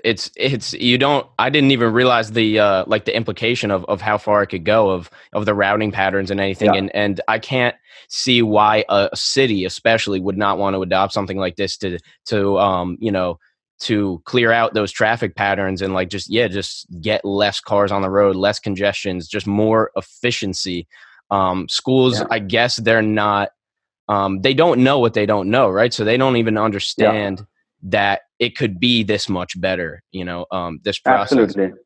[0.04, 1.26] it's it's you don't.
[1.38, 4.64] I didn't even realize the uh like the implication of of how far it could
[4.64, 6.78] go of of the routing patterns and anything, Yeah.
[6.78, 7.76] and and I can't
[8.08, 12.58] see why a city especially would not want to adopt something like this to to
[12.58, 13.38] um you know
[13.80, 18.02] to clear out those traffic patterns and like just yeah just get less cars on
[18.02, 20.86] the road less congestions just more efficiency
[21.30, 22.26] um, schools yeah.
[22.30, 23.50] i guess they're not
[24.08, 27.44] um, they don't know what they don't know right so they don't even understand yeah.
[27.82, 31.78] that it could be this much better you know um, this process Absolutely.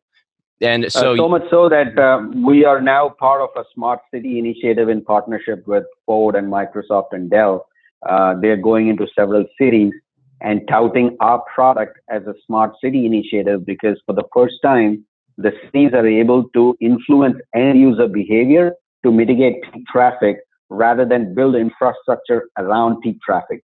[0.60, 3.64] and uh, so uh, so much so that uh, we are now part of a
[3.74, 7.66] smart city initiative in partnership with ford and microsoft and dell
[8.08, 9.92] uh, they're going into several cities
[10.40, 15.04] and touting our product as a smart city initiative because for the first time,
[15.36, 18.72] the cities are able to influence end user behavior
[19.04, 19.56] to mitigate
[19.90, 20.38] traffic
[20.70, 23.62] rather than build infrastructure around peak traffic.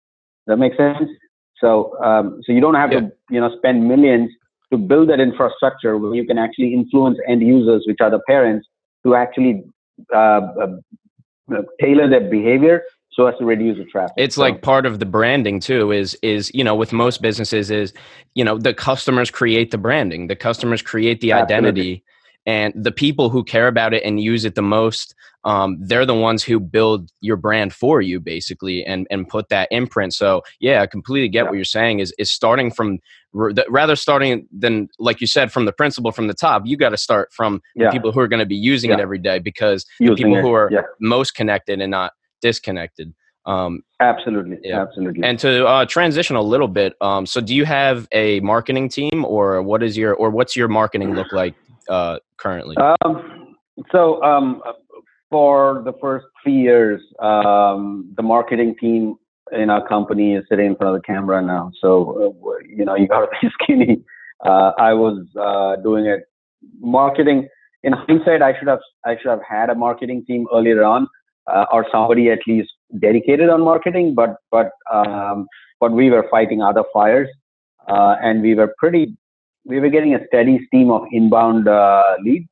[0.48, 1.10] Does that make sense?
[1.60, 3.02] So, um, so you don't have yeah.
[3.02, 4.30] to, you know, spend millions
[4.72, 8.68] to build that infrastructure where you can actually influence end users, which are the parents,
[9.06, 9.64] to actually
[10.14, 14.14] uh, uh, tailor their behavior so as to reduce the traffic.
[14.18, 15.92] It's so, like part of the branding too.
[15.92, 17.94] Is is you know with most businesses is
[18.34, 22.04] you know the customers create the branding, the customers create the identity, absolutely.
[22.46, 25.16] And the people who care about it and use it the most.
[25.46, 29.68] Um, they're the ones who build your brand for you basically and and put that
[29.72, 31.50] imprint so yeah i completely get yeah.
[31.50, 33.00] what you're saying is is starting from
[33.34, 36.98] rather starting than like you said from the principal from the top you got to
[36.98, 37.92] start from yeah.
[37.92, 38.96] people who are going to be using yeah.
[38.96, 40.42] it every day because the people it.
[40.42, 43.16] who are most connected and not disconnected.
[43.46, 45.24] Um, absolutely, absolutely.
[45.24, 49.26] And to uh, transition a little bit, um, so do you have a marketing team,
[49.26, 51.56] or what is your, or what's your marketing look like
[51.90, 52.76] uh, currently?
[52.78, 53.56] Um,
[53.92, 54.62] so um,
[55.30, 59.16] for the first three years, um, the marketing team
[59.52, 61.72] in our company is sitting in front of the camera now.
[61.80, 64.04] So uh, you know, you got to be skinny.
[64.46, 66.22] Uh, I was uh, doing it
[66.80, 67.48] marketing.
[67.84, 71.08] In hindsight, I should have I should have had a marketing team earlier on
[71.48, 75.48] uh, or somebody at least dedicated on marketing, but but um,
[75.80, 77.30] but we were fighting other fires,
[77.88, 79.16] uh, and we were pretty
[79.66, 82.50] we were getting a steady stream of inbound uh, leads,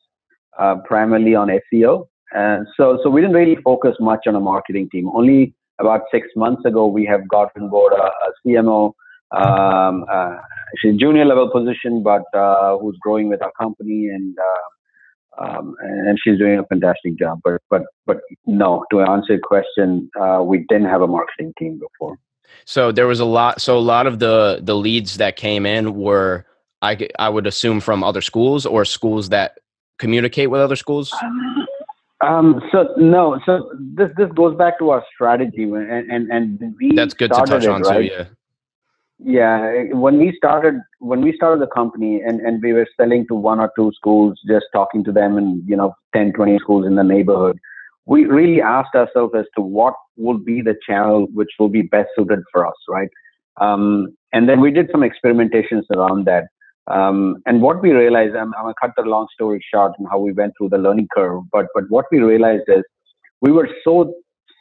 [0.58, 4.89] uh, primarily on SEO, and so so we didn't really focus much on a marketing
[4.91, 5.10] team.
[5.13, 8.93] Only about six months ago, we have gotten board a, a CMO.
[9.32, 10.38] Um, uh,
[10.78, 14.38] she's a junior level position, but uh, who's growing with our company and
[15.39, 17.39] um, and she's doing a fantastic job.
[17.43, 21.80] But but but no, to answer your question, uh, we didn't have a marketing team
[21.80, 22.17] before.
[22.65, 23.62] So there was a lot.
[23.62, 26.45] So a lot of the the leads that came in were
[26.82, 29.60] I I would assume from other schools or schools that
[30.00, 31.13] communicate with other schools.
[32.22, 36.94] Um, so no, so this this goes back to our strategy, and and and we
[36.96, 38.10] that's good to touch it, on right?
[38.10, 38.15] too.
[38.15, 38.26] Yeah
[39.24, 43.36] yeah when we started when we started the company and and we were selling to
[43.36, 46.96] one or two schools just talking to them and you know 10 20 schools in
[46.96, 47.60] the neighborhood
[48.06, 52.10] we really asked ourselves as to what would be the channel which will be best
[52.15, 53.10] suited for us right
[53.58, 56.46] um, and then we did some experimentations around that
[56.88, 60.08] um, and what we realized I'm, I'm going to cut the long story short and
[60.10, 62.84] how we went through the learning curve but but what we realized is
[63.41, 64.13] we were so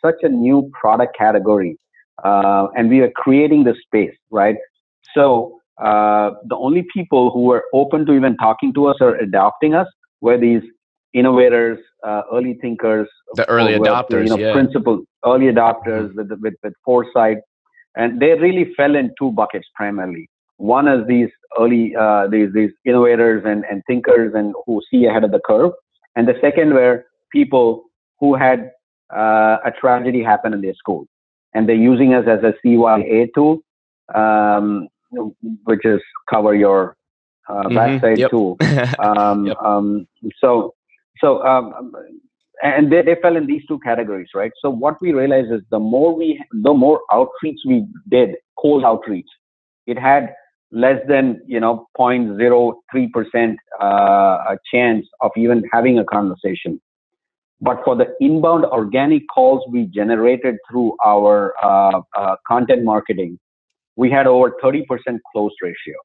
[0.05, 1.77] such a new product category
[2.25, 4.57] uh, and we are creating the space, right?
[5.15, 9.75] So uh, the only people who were open to even talking to us or adopting
[9.75, 9.87] us
[10.21, 10.63] were these
[11.15, 14.53] innovators, uh, early thinkers, the early adopters, you know, yeah.
[14.53, 17.39] principal early adopters with, with with foresight,
[17.97, 20.29] and they really fell in two buckets primarily.
[20.61, 25.25] One is these early uh, these these innovators and, and thinkers and who see ahead
[25.25, 25.73] of the curve,
[26.17, 27.85] and the second were people
[28.19, 28.71] who had
[29.15, 31.07] uh, a tragedy happen in their school
[31.55, 33.61] and they're using us as a CYA tool,
[34.15, 34.89] um,
[35.65, 36.97] which is cover your
[37.49, 37.75] uh, mm-hmm.
[37.75, 38.31] backside yep.
[38.31, 38.57] tool.
[38.99, 39.57] Um, yep.
[39.63, 40.07] um,
[40.41, 40.75] so,
[41.21, 41.93] so, um,
[42.63, 44.53] and they, they fell in these two categories, right?
[44.61, 49.29] So what we realized is the more we, the more outreach we did, cold outreach,
[49.87, 50.35] it had
[50.73, 56.81] less than you know 0.03 percent uh, chance of even having a conversation.
[57.61, 63.39] But for the inbound organic calls we generated through our uh, uh, content marketing,
[63.97, 64.85] we had over 30%
[65.31, 65.97] close ratio.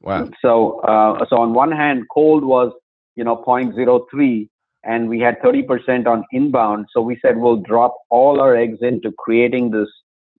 [0.00, 0.30] Wow.
[0.42, 2.72] So, uh, so on one hand, cold was,
[3.14, 4.48] you know, 0.03
[4.84, 6.86] and we had 30% on inbound.
[6.92, 9.88] So we said we'll drop all our eggs into creating this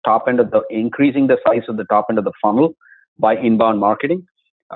[0.05, 2.73] top end of the, increasing the size of the top end of the funnel
[3.19, 4.25] by inbound marketing.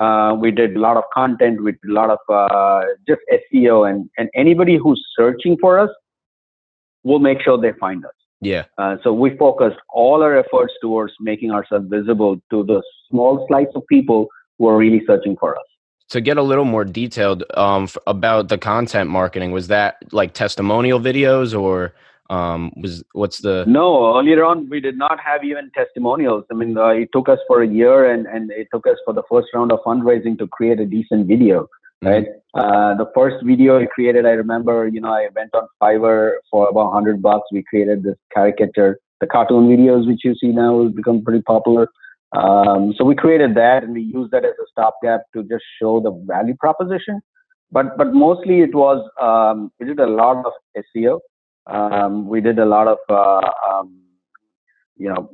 [0.00, 4.10] Uh, we did a lot of content, with a lot of uh, just SEO, and
[4.18, 5.90] and anybody who's searching for us,
[7.04, 8.12] we'll make sure they find us.
[8.40, 8.64] Yeah.
[8.76, 13.68] Uh, so we focused all our efforts towards making ourselves visible to the small slice
[13.74, 14.28] of people
[14.58, 15.64] who are really searching for us.
[16.10, 20.34] To get a little more detailed um, f- about the content marketing, was that like
[20.34, 21.94] testimonial videos or
[22.30, 26.44] Um, was what's the no earlier on we did not have even testimonials.
[26.50, 29.12] I mean, uh, it took us for a year, and and it took us for
[29.12, 31.68] the first round of fundraising to create a decent video.
[32.02, 32.08] Mm-hmm.
[32.08, 32.26] Right.
[32.54, 36.68] Uh, the first video I created, I remember, you know, I went on Fiverr for
[36.68, 37.48] about hundred bucks.
[37.52, 41.88] We created this caricature, the cartoon videos which you see now has become pretty popular.
[42.32, 46.00] Um, so we created that and we used that as a stopgap to just show
[46.00, 47.20] the value proposition.
[47.70, 51.20] But but mostly it was um, we did a lot of SEO.
[51.66, 54.00] Um, we did a lot of uh, um,
[54.96, 55.30] you know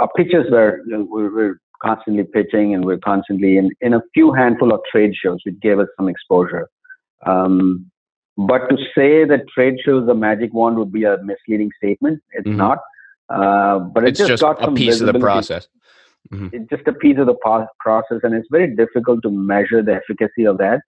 [0.00, 4.02] uh, pitches where you know, we were constantly pitching and we're constantly in in a
[4.14, 6.68] few handful of trade shows, which gave us some exposure.
[7.26, 7.90] Um,
[8.36, 12.22] but to say that trade shows a magic wand would be a misleading statement.
[12.32, 12.56] It's mm-hmm.
[12.56, 12.78] not.
[13.28, 15.68] Uh, but it it's just, just got a piece of the process.
[16.32, 16.48] Mm-hmm.
[16.52, 17.34] It's just a piece of the
[17.80, 20.80] process, and it's very difficult to measure the efficacy of that.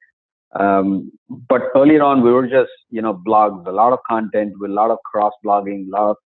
[0.59, 1.11] Um,
[1.49, 4.75] but earlier on, we were just you know blogs, a lot of content with a
[4.75, 6.17] lot of cross blogging, a lot of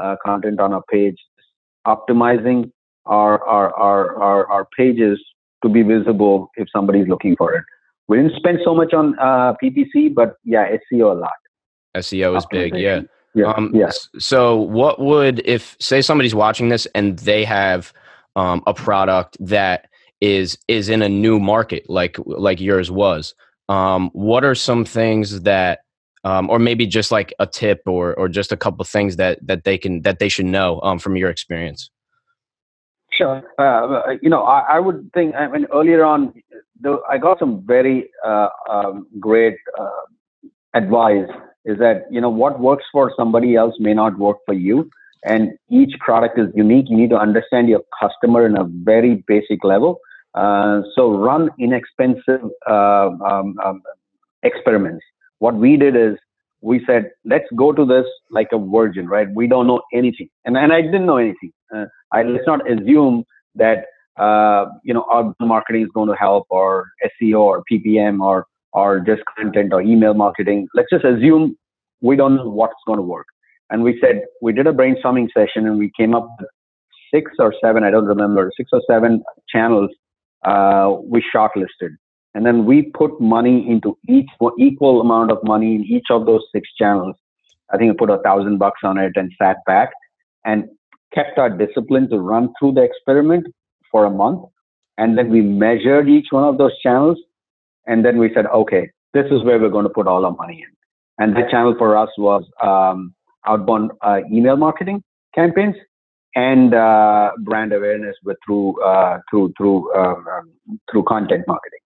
[0.00, 1.16] uh, content on our page,
[1.86, 2.70] optimizing
[3.06, 5.20] our, our our our our pages
[5.62, 7.64] to be visible if somebody's looking for it.
[8.08, 11.32] We didn't spend so much on uh, PPC, but yeah, SEO a lot.
[11.96, 13.02] SEO is big, yeah.
[13.34, 13.52] Yeah.
[13.52, 14.08] Um, yes.
[14.18, 17.92] So, what would if say somebody's watching this and they have
[18.36, 19.88] um, a product that
[20.20, 23.34] is is in a new market like like yours was?
[23.72, 25.80] Um, what are some things that,
[26.24, 29.64] um, or maybe just like a tip or or just a couple things that that
[29.64, 31.90] they can that they should know um, from your experience?
[33.12, 33.42] Sure.
[33.58, 35.34] Uh, you know, I, I, would think.
[35.34, 36.32] I mean, earlier on,
[37.08, 40.02] I got some very uh, um, great uh,
[40.74, 41.28] advice
[41.64, 44.90] is that you know what works for somebody else may not work for you
[45.24, 49.62] and each product is unique you need to understand your customer in a very basic
[49.62, 53.82] level uh, so run inexpensive uh, um, um,
[54.42, 55.04] experiments
[55.38, 56.16] what we did is
[56.60, 60.56] we said let's go to this like a virgin right we don't know anything and,
[60.56, 63.86] and i didn't know anything uh, I, let's not assume that
[64.18, 66.88] uh, you know our marketing is going to help or
[67.20, 70.68] seo or ppm or or just content or email marketing.
[70.74, 71.56] Let's just assume
[72.00, 73.26] we don't know what's going to work.
[73.70, 76.48] And we said, we did a brainstorming session and we came up with
[77.12, 79.90] six or seven, I don't remember, six or seven channels
[80.44, 81.96] uh, we shortlisted.
[82.34, 84.28] And then we put money into each
[84.58, 87.16] equal amount of money in each of those six channels.
[87.72, 89.90] I think we put a thousand bucks on it and sat back
[90.44, 90.64] and
[91.14, 93.46] kept our discipline to run through the experiment
[93.90, 94.44] for a month.
[94.98, 97.18] And then we measured each one of those channels
[97.86, 100.64] and then we said, okay, this is where we're going to put all our money
[100.66, 100.76] in.
[101.18, 103.14] And that channel for us was um,
[103.46, 105.02] outbound uh, email marketing
[105.34, 105.76] campaigns
[106.34, 111.80] and uh, brand awareness with through uh, through through um, um, through content marketing.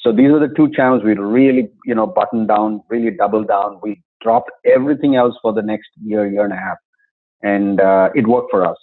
[0.00, 3.78] So these are the two channels we really you know button down, really double down.
[3.82, 6.78] We dropped everything else for the next year, year and a half,
[7.42, 8.76] and uh, it worked for us.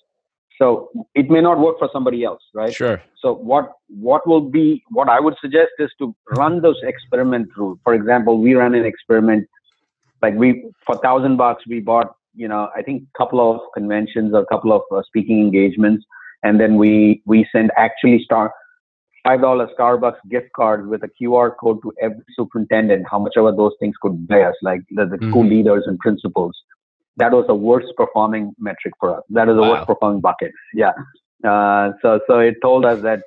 [0.58, 2.74] So it may not work for somebody else, right?
[2.74, 3.02] Sure.
[3.22, 7.80] So what what will be what I would suggest is to run those experiment through.
[7.84, 9.48] For example, we ran an experiment
[10.22, 14.34] like we for thousand bucks we bought you know I think a couple of conventions
[14.34, 16.06] or a couple of uh, speaking engagements,
[16.44, 18.54] and then we we send actually star
[19.24, 23.52] five dollar Starbucks gift cards with a QR code to every superintendent, how much ever
[23.52, 25.30] those things could buy us, like the, the mm-hmm.
[25.30, 26.56] school leaders and principals
[27.20, 29.24] that was the worst performing metric for us.
[29.30, 29.72] That is the wow.
[29.72, 30.52] worst performing bucket.
[30.74, 30.94] Yeah.
[31.44, 33.22] Uh, so so it told us that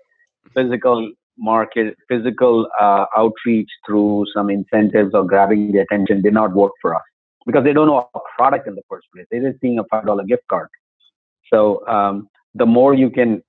[0.54, 6.72] physical market, physical uh, outreach through some incentives or grabbing the attention did not work
[6.80, 7.02] for us
[7.46, 9.26] because they don't know a product in the first place.
[9.30, 10.68] They're just seeing a five dollar gift card.
[11.52, 13.42] So um, the more you can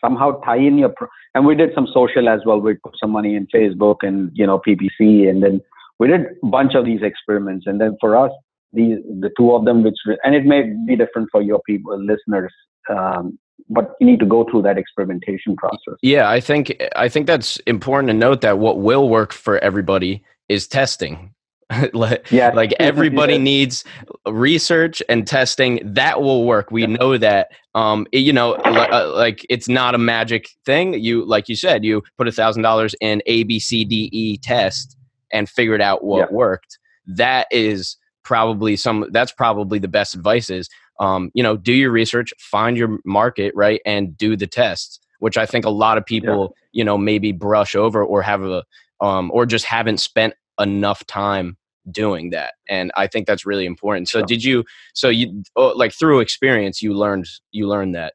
[0.00, 2.60] somehow tie in your pro- and we did some social as well.
[2.60, 5.60] We put some money in Facebook and you know PPC, and then
[5.98, 7.66] we did a bunch of these experiments.
[7.66, 8.30] And then for us,
[8.72, 12.52] these the two of them which and it may be different for your people listeners
[12.90, 17.26] um, but you need to go through that experimentation process yeah i think i think
[17.26, 21.32] that's important to note that what will work for everybody is testing
[21.92, 22.50] like, yeah.
[22.50, 23.40] like everybody yeah.
[23.40, 23.84] needs
[24.26, 25.80] research and testing.
[25.84, 26.70] That will work.
[26.70, 26.96] We yeah.
[26.96, 27.48] know that.
[27.74, 30.94] Um you know like, uh, like, it's not a magic thing.
[30.94, 34.38] You like you said you put a thousand dollars in a b c d e
[34.38, 34.96] test
[35.32, 36.78] and figured out what worked.
[37.06, 37.96] That is
[38.28, 40.68] probably some that's probably the best advice is
[41.00, 45.38] um, you know do your research find your market right and do the tests which
[45.38, 48.62] i think a lot of people you know maybe brush over or have a
[49.00, 51.56] um, or just haven't spent enough time
[51.90, 54.08] doing that and i think that's really important.
[54.08, 58.14] So did you so you oh, like through experience you learned you learned that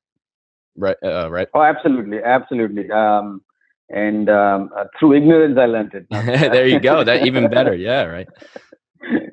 [0.77, 1.47] right uh, right?
[1.53, 3.41] Oh absolutely absolutely um,
[3.89, 8.03] and um, uh, through ignorance i learned it there you go that even better yeah
[8.03, 8.27] right.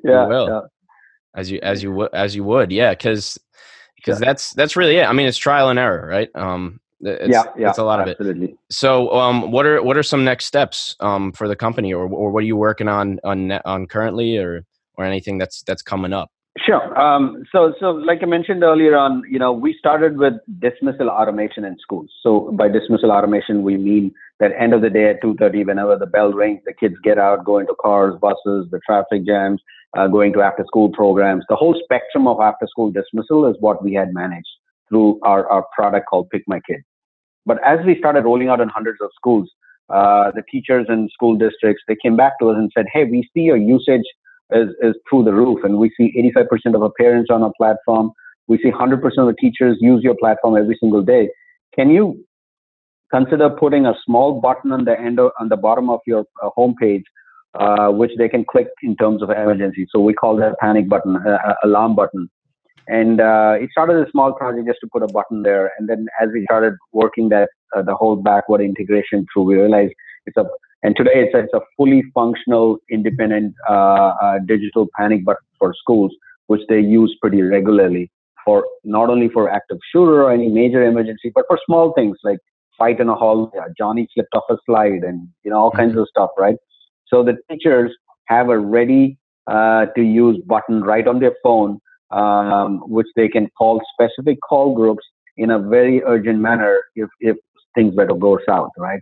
[0.03, 0.61] Yeah, yeah.
[1.35, 3.37] as you as you would as you would yeah because
[3.95, 4.25] because sure.
[4.25, 6.29] that's that's really it i mean it's trial and error right?
[6.35, 8.45] Um it's, yeah yeah it's a lot absolutely.
[8.45, 11.93] of it so um what are what are some next steps um for the company
[11.93, 15.81] or or what are you working on on on currently or or anything that's that's
[15.81, 16.31] coming up
[16.65, 16.99] Sure.
[16.99, 21.63] Um, so, so like I mentioned earlier on, you know, we started with dismissal automation
[21.63, 22.11] in schools.
[22.21, 26.07] So by dismissal automation, we mean that end of the day at 2.30, whenever the
[26.07, 29.61] bell rings, the kids get out, go into cars, buses, the traffic jams,
[29.97, 31.45] uh, going to after school programs.
[31.47, 34.49] The whole spectrum of after school dismissal is what we had managed
[34.89, 36.81] through our, our product called PikMyKid.
[37.45, 39.49] But as we started rolling out in hundreds of schools,
[39.89, 43.27] uh, the teachers and school districts, they came back to us and said, hey, we
[43.33, 44.05] see your usage
[44.51, 45.63] is, is through the roof.
[45.63, 48.11] And we see 85% of our parents on our platform.
[48.47, 51.29] We see 100% of the teachers use your platform every single day.
[51.75, 52.23] Can you
[53.11, 56.49] consider putting a small button on the end of, on the bottom of your uh,
[56.57, 57.03] homepage,
[57.53, 59.85] uh, which they can click in terms of emergency.
[59.91, 62.29] So we call that panic button, uh, uh, alarm button.
[62.87, 65.71] And uh, it started a small project just to put a button there.
[65.77, 69.93] And then as we started working that uh, the whole backward integration through, we realized
[70.25, 70.45] it's a
[70.83, 75.75] and today it's a, it's a fully functional, independent uh, uh, digital panic button for
[75.79, 76.11] schools,
[76.47, 78.09] which they use pretty regularly
[78.43, 82.39] for not only for active shooter or any major emergency, but for small things like
[82.77, 83.51] fight in a hall.
[83.53, 86.55] Yeah, Johnny slipped off a slide, and you know all kinds of stuff, right?
[87.07, 87.91] So the teachers
[88.25, 89.17] have a ready
[89.47, 91.79] uh, to use button right on their phone,
[92.11, 95.03] um, which they can call specific call groups
[95.37, 97.37] in a very urgent manner if if
[97.75, 99.01] things better go south, right?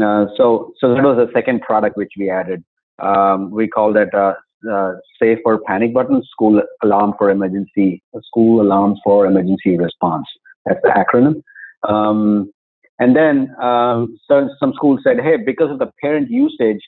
[0.00, 2.62] Uh, so, so that was the second product which we added.
[3.00, 4.34] Um, we call that uh,
[4.70, 10.26] uh, SAFER panic button, school alarm for emergency, school alarms for emergency response.
[10.66, 11.42] That's the acronym.
[11.88, 12.52] Um,
[12.98, 16.80] and then um, so some schools said, hey, because of the parent usage,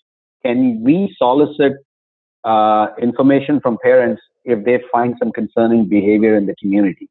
[0.44, 1.74] can we solicit
[2.44, 7.08] uh, information from parents if they find some concerning behavior in the community?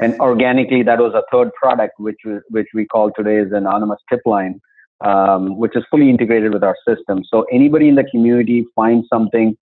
[0.00, 4.20] And organically, that was a third product, which which we call today is anonymous tip
[4.26, 4.60] line,
[5.04, 7.22] um, which is fully integrated with our system.
[7.30, 9.56] So anybody in the community finds something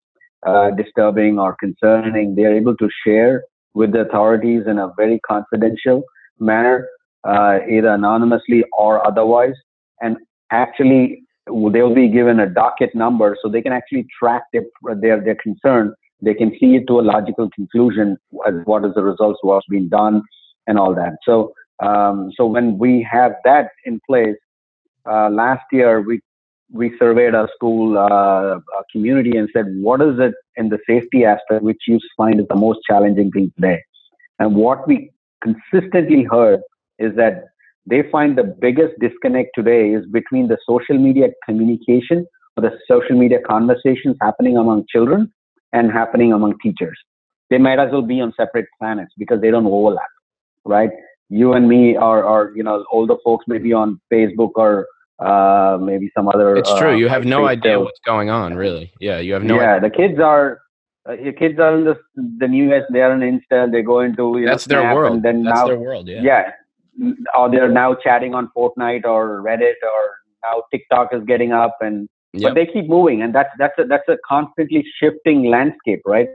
[0.46, 6.02] uh, disturbing or concerning, they're able to share with the authorities in a very confidential
[6.38, 6.88] manner,
[7.24, 9.54] uh, either anonymously or otherwise.
[10.00, 10.16] And
[10.50, 14.64] actually, they'll be given a docket number so they can actually track their,
[14.96, 15.94] their, their concern.
[16.24, 19.88] They can see it to a logical conclusion as what is the results, what's been
[19.88, 20.22] done,
[20.66, 21.18] and all that.
[21.24, 24.37] So, um, so when we have that in place,
[25.10, 26.20] uh, last year we
[26.72, 28.58] we surveyed our school uh,
[28.90, 32.56] community and said, what is it in the safety aspect which you find is the
[32.56, 33.80] most challenging thing today?
[34.38, 36.60] And what we consistently heard
[36.98, 37.44] is that
[37.87, 43.16] they find the biggest disconnect today is between the social media communication or the social
[43.16, 45.32] media conversations happening among children
[45.74, 46.98] and happening among teachers.
[47.50, 50.08] They might as well be on separate planets because they don't overlap,
[50.64, 50.90] right?
[51.28, 54.87] You and me are, are you know, older folks maybe on Facebook or
[55.18, 56.56] uh, maybe some other.
[56.56, 56.92] It's true.
[56.92, 58.92] Uh, you have no idea what's going on, really.
[59.00, 59.56] Yeah, you have no.
[59.56, 59.90] Yeah, idea.
[59.90, 60.60] the kids are.
[61.06, 61.96] Uh, your kids are in the
[62.38, 62.87] the newest.
[62.90, 63.70] They are on Insta.
[63.70, 65.14] They go into you that's know, their world.
[65.16, 66.08] And then that's now, their world.
[66.08, 66.22] Yeah.
[66.22, 66.50] Yeah.
[67.37, 70.02] Or they're now chatting on Fortnite or Reddit or
[70.44, 72.08] now TikTok is getting up and
[72.40, 72.51] yep.
[72.51, 76.29] but they keep moving and that's that's a that's a constantly shifting landscape, right?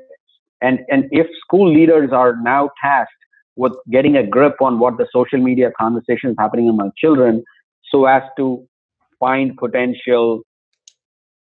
[0.61, 3.13] And and if school leaders are now tasked
[3.55, 7.43] with getting a grip on what the social media conversations happening among children,
[7.91, 8.65] so as to
[9.19, 10.41] find potential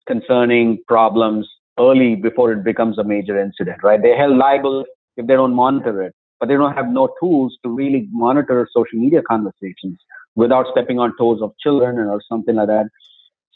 [0.07, 4.01] concerning problems early before it becomes a major incident, right?
[4.01, 4.85] They're held liable
[5.17, 8.99] if they don't monitor it, but they don't have no tools to really monitor social
[8.99, 9.99] media conversations
[10.37, 12.87] without stepping on toes of children or something like that.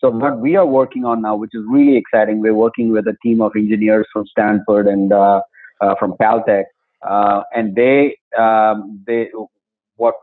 [0.01, 3.17] So what we are working on now, which is really exciting, we're working with a
[3.23, 5.41] team of engineers from Stanford and uh,
[5.81, 6.65] uh, from Caltech,
[7.07, 9.29] uh, and they um, they
[9.97, 10.15] what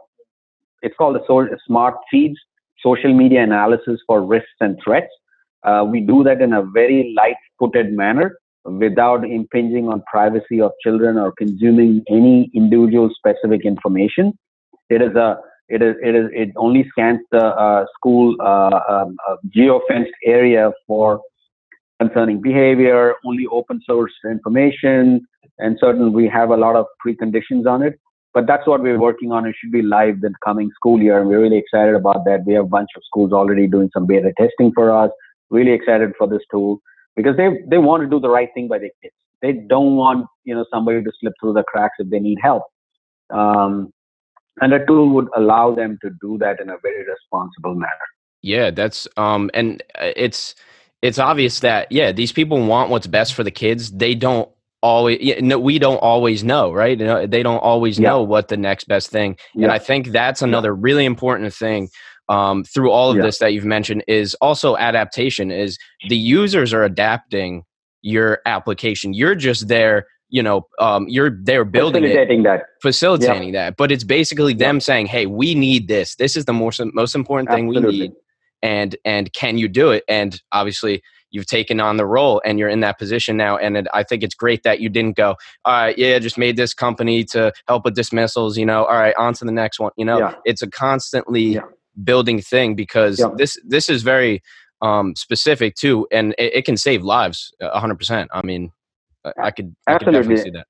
[0.81, 2.37] it's called the smart feeds
[2.85, 5.11] social media analysis for risks and threats.
[5.63, 11.17] Uh, we do that in a very light-footed manner without impinging on privacy of children
[11.17, 14.37] or consuming any individual specific information.
[14.89, 19.17] It is a it is it is it only scans the uh, school uh, um,
[19.27, 21.21] uh, geofenced area for
[21.99, 25.25] concerning behavior, only open source information,
[25.59, 27.99] and certainly we have a lot of preconditions on it.
[28.33, 29.47] But that's what we're working on.
[29.47, 32.43] It should be live the coming school year, and we're really excited about that.
[32.45, 35.09] We have a bunch of schools already doing some beta testing for us.
[35.49, 36.81] Really excited for this tool
[37.15, 39.15] because they they want to do the right thing by their kids.
[39.41, 42.63] They don't want you know somebody to slip through the cracks if they need help.
[43.31, 43.91] Um,
[44.61, 48.07] and a tool would allow them to do that in a very responsible manner.
[48.41, 50.55] Yeah, that's um, and uh, it's
[51.01, 53.91] it's obvious that yeah, these people want what's best for the kids.
[53.91, 54.49] They don't
[54.81, 58.09] always no we don't always know right you know, they don't always Yeah.
[58.09, 61.89] know what the next best thing and i think that's another really important thing
[62.29, 63.23] um, through all of Yeah.
[63.23, 67.63] this that you've mentioned is also adaptation is the users are adapting
[68.03, 70.05] your application you're just there
[70.35, 72.61] you know um, you're they're building it Facilitating that.
[72.81, 76.79] facilitating that but it's basically them saying hey we need this this is the most
[76.93, 78.07] most important thing we Absolutely.
[78.09, 78.11] need
[78.61, 82.69] and and can you do it and obviously you've taken on the role and you're
[82.69, 85.29] in that position now and it, i think it's great that you didn't go
[85.65, 89.15] all right yeah just made this company to help with dismissals you know all right
[89.17, 90.33] on to the next one you know Yeah.
[90.43, 91.61] it's a constantly Yeah.
[92.03, 93.29] building thing because Yeah.
[93.37, 94.41] this this is very
[94.81, 98.71] um specific too and it, it can save lives a 100% i mean
[99.25, 100.37] I- i could i could definitely Absolutely.
[100.43, 100.67] see that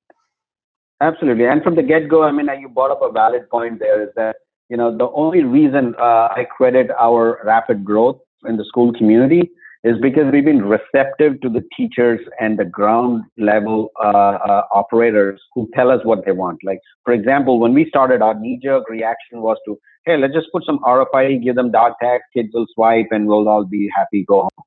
[1.00, 1.46] Absolutely.
[1.46, 4.08] And from the get go, I mean, you brought up a valid point there is
[4.16, 4.36] that,
[4.68, 9.50] you know, the only reason uh, I credit our rapid growth in the school community
[9.84, 15.40] is because we've been receptive to the teachers and the ground level uh, uh, operators
[15.54, 16.58] who tell us what they want.
[16.64, 20.48] Like, for example, when we started, our knee jerk reaction was to, hey, let's just
[20.50, 24.24] put some RFID, give them dog tags, kids will swipe, and we'll all be happy,
[24.26, 24.64] go home.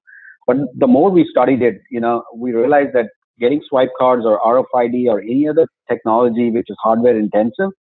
[0.47, 3.07] But the more we studied it, you know, we realized that
[3.39, 7.71] getting swipe cards or RFID or any other technology which is hardware intensive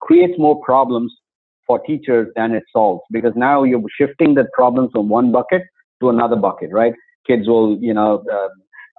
[0.00, 1.12] creates more problems
[1.66, 5.62] for teachers than it solves because now you're shifting the problem from one bucket
[6.00, 6.92] to another bucket, right?
[7.26, 8.48] Kids will, you know, uh,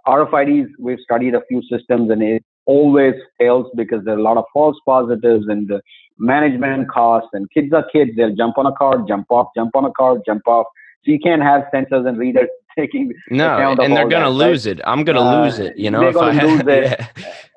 [0.07, 4.37] RFIDs, we've studied a few systems and it always fails because there are a lot
[4.37, 5.81] of false positives and the
[6.17, 8.11] management costs and kids are kids.
[8.15, 10.65] They'll jump on a card, jump off, jump on a card, jump off.
[11.03, 13.49] So you can't have sensors and readers taking no
[13.83, 14.49] and they're gonna that, right?
[14.49, 16.83] lose it i'm gonna Uh, lose it you know they're if gonna had- lose it.
[16.85, 17.07] yeah.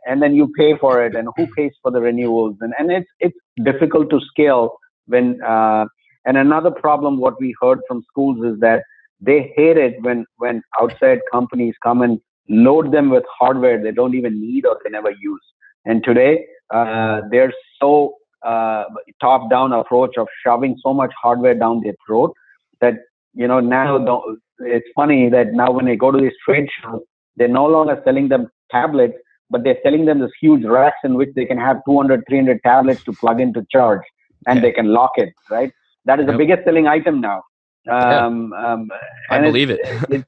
[0.06, 3.10] and then you pay for it and who pays for the renewals and, and it's
[3.20, 3.38] it's
[3.70, 4.64] difficult to scale
[5.06, 5.84] when uh,
[6.26, 8.82] and another problem what we heard from schools is that
[9.20, 14.14] they hate it when when outside companies come and load them with hardware they don't
[14.14, 15.44] even need or they never use
[15.84, 16.32] and today
[16.78, 18.14] uh, they're so
[18.46, 18.84] uh,
[19.20, 22.32] top down approach of shoving so much hardware down their throat
[22.80, 22.94] that
[23.34, 24.38] you know now the,
[24.76, 27.00] it's funny that now when they go to these trade shows
[27.36, 29.14] they're no longer selling them tablets
[29.50, 33.02] but they're selling them this huge racks in which they can have 200 300 tablets
[33.04, 34.02] to plug into charge
[34.46, 34.62] and Yeah.
[34.62, 35.72] they can lock it right
[36.06, 37.42] that is the biggest selling item now
[37.90, 38.88] um, um,
[39.30, 40.24] i and it's- believe it it-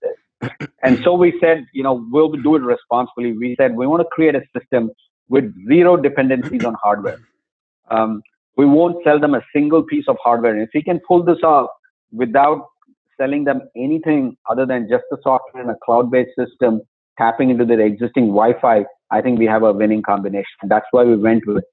[0.83, 3.33] and so we said, you know, we'll do it responsibly.
[3.37, 4.91] We said we want to create a system
[5.29, 7.19] with zero dependencies on hardware.
[7.91, 8.23] Um,
[8.57, 10.55] we won't sell them a single piece of hardware.
[10.55, 11.69] And if we can pull this off
[12.11, 12.65] without
[13.21, 16.81] selling them anything other than just the software and a cloud-based system
[17.19, 20.47] tapping into their existing Wi-Fi, I think we have a winning combination.
[20.69, 21.65] That's why we went with,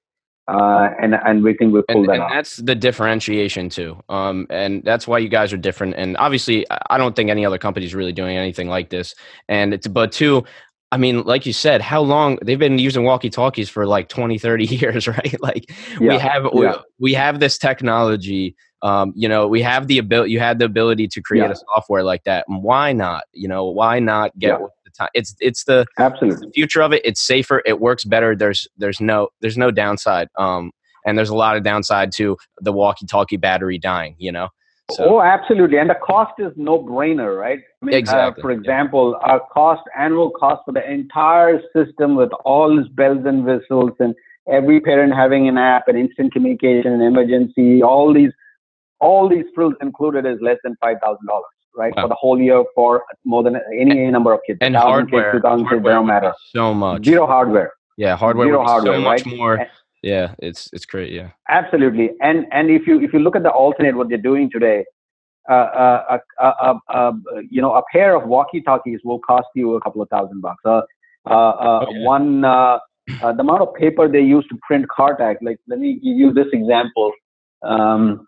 [0.47, 2.31] uh, and and we think we pull and, that and off.
[2.33, 4.01] that's the differentiation too.
[4.09, 5.95] Um, and that's why you guys are different.
[5.95, 9.15] And obviously I- don't think any other company is really doing anything like this.
[9.47, 10.43] And it's but two
[10.93, 14.37] i mean like you said how long they've been using walkie talkies for like 20
[14.37, 15.35] 30 years right?
[15.41, 15.69] Like
[15.99, 16.67] we Yeah, have we,
[16.99, 21.07] we have this technology um, you know we have the ability you had the ability
[21.07, 21.51] to create Yeah.
[21.51, 24.57] a software like that why not you know why not get Yeah.
[24.59, 26.47] with the time it's it's the Absolutely.
[26.47, 30.27] the future of it it's safer it works better there's there's no there's no downside
[30.37, 30.71] um
[31.05, 34.47] and there's a lot of downside to the walkie talkie battery dying you know
[34.89, 35.77] so Oh, absolutely.
[35.79, 37.59] And the cost is no brainer, right?
[37.81, 38.57] I mean, Exactly, Uh, for yeah.
[38.57, 43.91] example, our cost, annual cost for the entire system with all its bells and whistles
[43.99, 44.15] and
[44.49, 48.31] every parent having an app and instant communication and emergency, all these,
[48.99, 50.97] all these frills included is less than $5,000,
[51.75, 51.93] right?
[51.95, 52.03] Wow.
[52.03, 54.57] For the whole year for more than any any number of kids.
[54.61, 56.33] and hardware, kids, 2,000 kids, hardware don't matter.
[56.55, 57.71] so much Zero hardware.
[57.97, 59.35] yeah hardware zero hardware, so much right?
[59.37, 59.69] more And-
[60.03, 63.49] yeah it's it's great yeah Absolutely, and and if you if you look at the
[63.63, 64.79] alternate, what they're doing today,
[65.49, 67.11] uh, uh, uh, uh, uh,
[67.49, 70.63] you know, a pair of walkie-talkies will cost you a couple of thousand bucks.
[70.65, 70.81] Uh,
[71.25, 72.03] uh, uh, Oh.
[72.15, 72.77] One, uh,
[73.23, 75.11] uh, the amount of paper they use to print car.
[75.41, 77.11] Like, let me give you this example.
[77.63, 78.27] Um,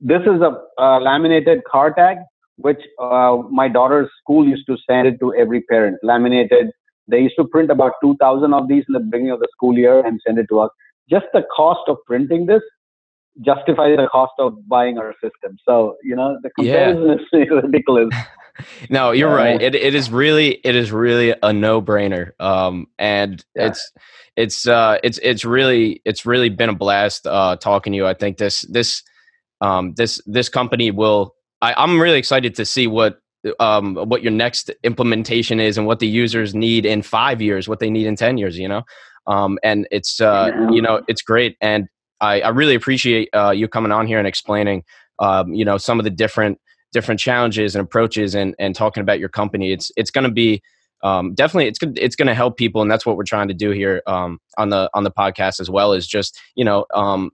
[0.00, 2.18] this is a, uh laminated car tag,
[2.56, 5.98] which uh, my daughter's school used to send it to every parent.
[6.02, 6.70] Laminated.
[7.08, 10.04] They used to print about 2,000 of these in the beginning of the school year
[10.04, 10.70] and send it to us
[11.08, 12.62] just the cost of printing this
[13.40, 15.56] justifies the cost of buying our system.
[15.64, 16.92] So, you know, the Yeah.
[16.92, 18.08] comparison is ridiculous.
[18.90, 19.34] no you're Yeah.
[19.36, 23.66] right it, it is really it is really a no-brainer um and Yeah.
[23.68, 23.92] it's
[24.36, 28.14] it's uh it's it's really it's really been a blast uh talking to you i
[28.14, 29.04] think this this
[29.60, 33.18] um this this company will I, i'm really excited to see what
[33.60, 37.78] um what your next implementation is and what the users need in five years what
[37.80, 38.82] they need in 10 years you know
[39.26, 40.70] um and it's uh Yeah.
[40.70, 41.86] you know it's great and
[42.20, 44.82] i i really appreciate uh you coming on here and explaining
[45.18, 46.58] um you know some of the different
[46.92, 50.60] different challenges and approaches and and talking about your company it's it's going to be
[51.02, 53.70] um, definitely it's it's going to help people, and that's what we're trying to do
[53.70, 55.92] here um, on the on the podcast as well.
[55.92, 57.30] Is just you know um,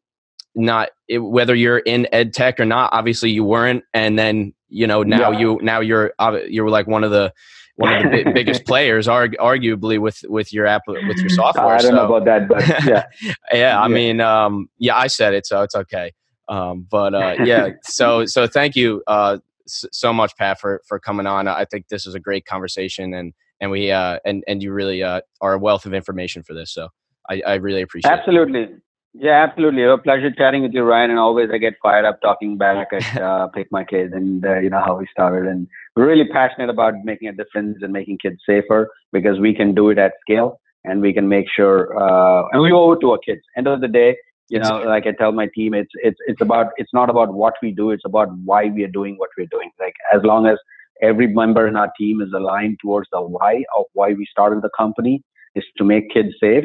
[0.54, 2.90] not it, whether you're in ed tech or not.
[2.92, 5.38] Obviously, you weren't, and then you know now Yeah.
[5.38, 6.12] you now you're
[6.48, 7.32] you're like one of the
[7.76, 11.74] one of the bi- biggest players, arg- arguably with with your app with your software.
[11.74, 13.04] I don't know about that, but yeah.
[13.52, 13.88] yeah, I Yeah.
[13.88, 16.12] mean, um, yeah, I said it, so it's okay.
[16.48, 21.26] Um, but uh, yeah, so so thank you uh, so much, Pat, for for coming
[21.26, 21.48] on.
[21.48, 25.02] I think this is a great conversation, and and we uh, and and you really
[25.02, 26.72] uh, are a wealth of information for this.
[26.72, 26.88] So
[27.28, 28.18] I, I really appreciate it.
[28.18, 28.68] Absolutely.
[29.16, 29.84] Yeah, absolutely.
[29.84, 31.10] A pleasure chatting with you, Ryan.
[31.10, 34.82] And always I get fired up talking back at uh, PikMyKid and uh, you know
[34.84, 35.48] how we started.
[35.48, 39.72] And we're really passionate about making a difference and making kids safer because we can
[39.74, 41.96] do it at scale and we can make sure.
[41.96, 43.42] Uh, and we owe it to our kids.
[43.56, 44.16] End of the day,
[44.48, 47.54] you know, like I tell my team, it's it's it's about it's not about what
[47.62, 47.92] we do.
[47.92, 49.70] It's about why we are doing what we're doing.
[49.78, 50.58] Like as long as
[51.02, 54.70] every member in our team is aligned towards the why of why we started the
[54.76, 55.22] company
[55.54, 56.64] is to make kids safe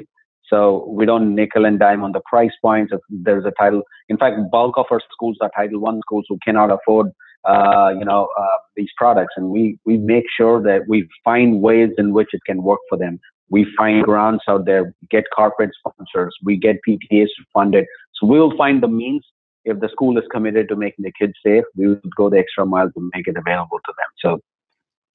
[0.49, 2.93] so we don't nickel and dime on the price points.
[3.09, 6.71] There's a title, in fact, bulk of our schools are Title One schools who cannot
[6.71, 7.11] afford,
[7.45, 11.91] uh, you know, uh, these products, and we we make sure that we find ways
[11.97, 13.19] in which it can work for them.
[13.49, 17.85] We find grants out there, get corporate sponsors, we get PTAs to fund it.
[18.13, 19.23] So we'll find the means.
[19.65, 22.65] If the school is committed to making the kids safe, we will go the extra
[22.65, 24.07] mile to make it available to them.
[24.19, 24.39] So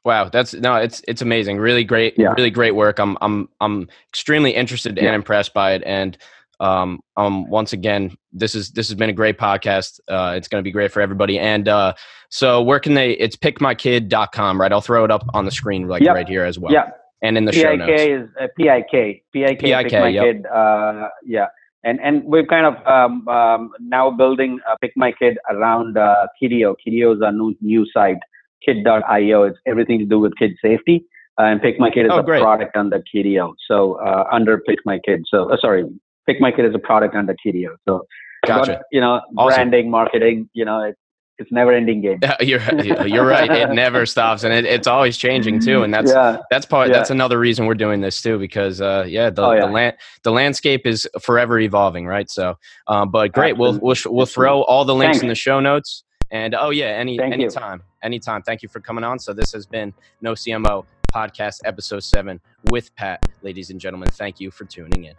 [0.04, 1.58] Wow, that's no, it's it's amazing.
[1.58, 2.34] Really great, Yeah.
[2.36, 2.98] really great work.
[2.98, 5.82] I'm I'm I'm extremely interested and impressed by it.
[5.86, 6.18] And
[6.60, 10.00] um um once again, this is this has been a great podcast.
[10.08, 11.38] Uh, it's going to be great for everybody.
[11.38, 11.94] And uh,
[12.28, 13.12] so where can they?
[13.12, 14.72] It's pikmykid.com, right?
[14.72, 16.14] I'll throw it up on the screen like Yep.
[16.14, 16.72] right here as well.
[16.72, 16.90] yeah,
[17.22, 18.02] and in the show PIK notes.
[18.02, 19.22] is uh, PIK.
[19.32, 20.24] PIK, PIK, Pick My yep.
[20.24, 20.46] Kid.
[20.46, 21.46] Uh, yeah,
[21.82, 26.74] and and we're kind of um, um, now building uh, PikMyKid around uh, Kidio.
[26.86, 28.18] Is our new new site,
[28.64, 29.42] kid.io.
[29.44, 31.04] It's everything to do with kid safety.
[31.38, 32.40] Uh, and PikMyKid is Oh, a great.
[32.40, 33.54] product under Kidio.
[33.68, 35.22] So uh, under PikMyKid.
[35.26, 35.84] So uh, sorry,
[36.28, 37.70] PikMyKid is a product under Kidio.
[37.88, 38.06] So
[38.46, 38.72] Gotcha.
[38.74, 39.54] but, you know, Awesome.
[39.56, 40.48] branding, marketing.
[40.52, 40.98] You know, it's
[41.38, 42.20] it's never ending game.
[42.40, 42.60] You're
[43.08, 43.50] you're right.
[43.50, 45.82] It never stops, and it, it's always changing too.
[45.82, 46.38] And that's yeah.
[46.52, 46.88] that's part.
[46.88, 46.94] Yeah.
[46.98, 49.66] That's another reason we're doing this too, because uh, yeah, the Oh, yeah.
[49.66, 52.30] the land the landscape is forever evolving, right?
[52.30, 52.54] So,
[52.86, 53.56] um, but great.
[53.56, 56.04] We'll we'll we'll throw all the links in the show notes.
[56.34, 57.44] And oh yeah, any Thank you.
[57.44, 58.42] anytime, anytime.
[58.42, 59.20] Thank you for coming on.
[59.20, 64.08] So this has been No CMO podcast episode seven with Pat, ladies and gentlemen.
[64.10, 65.14] Thank you for tuning in.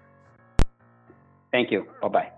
[1.53, 1.87] Thank you.
[2.01, 2.31] Bye bye.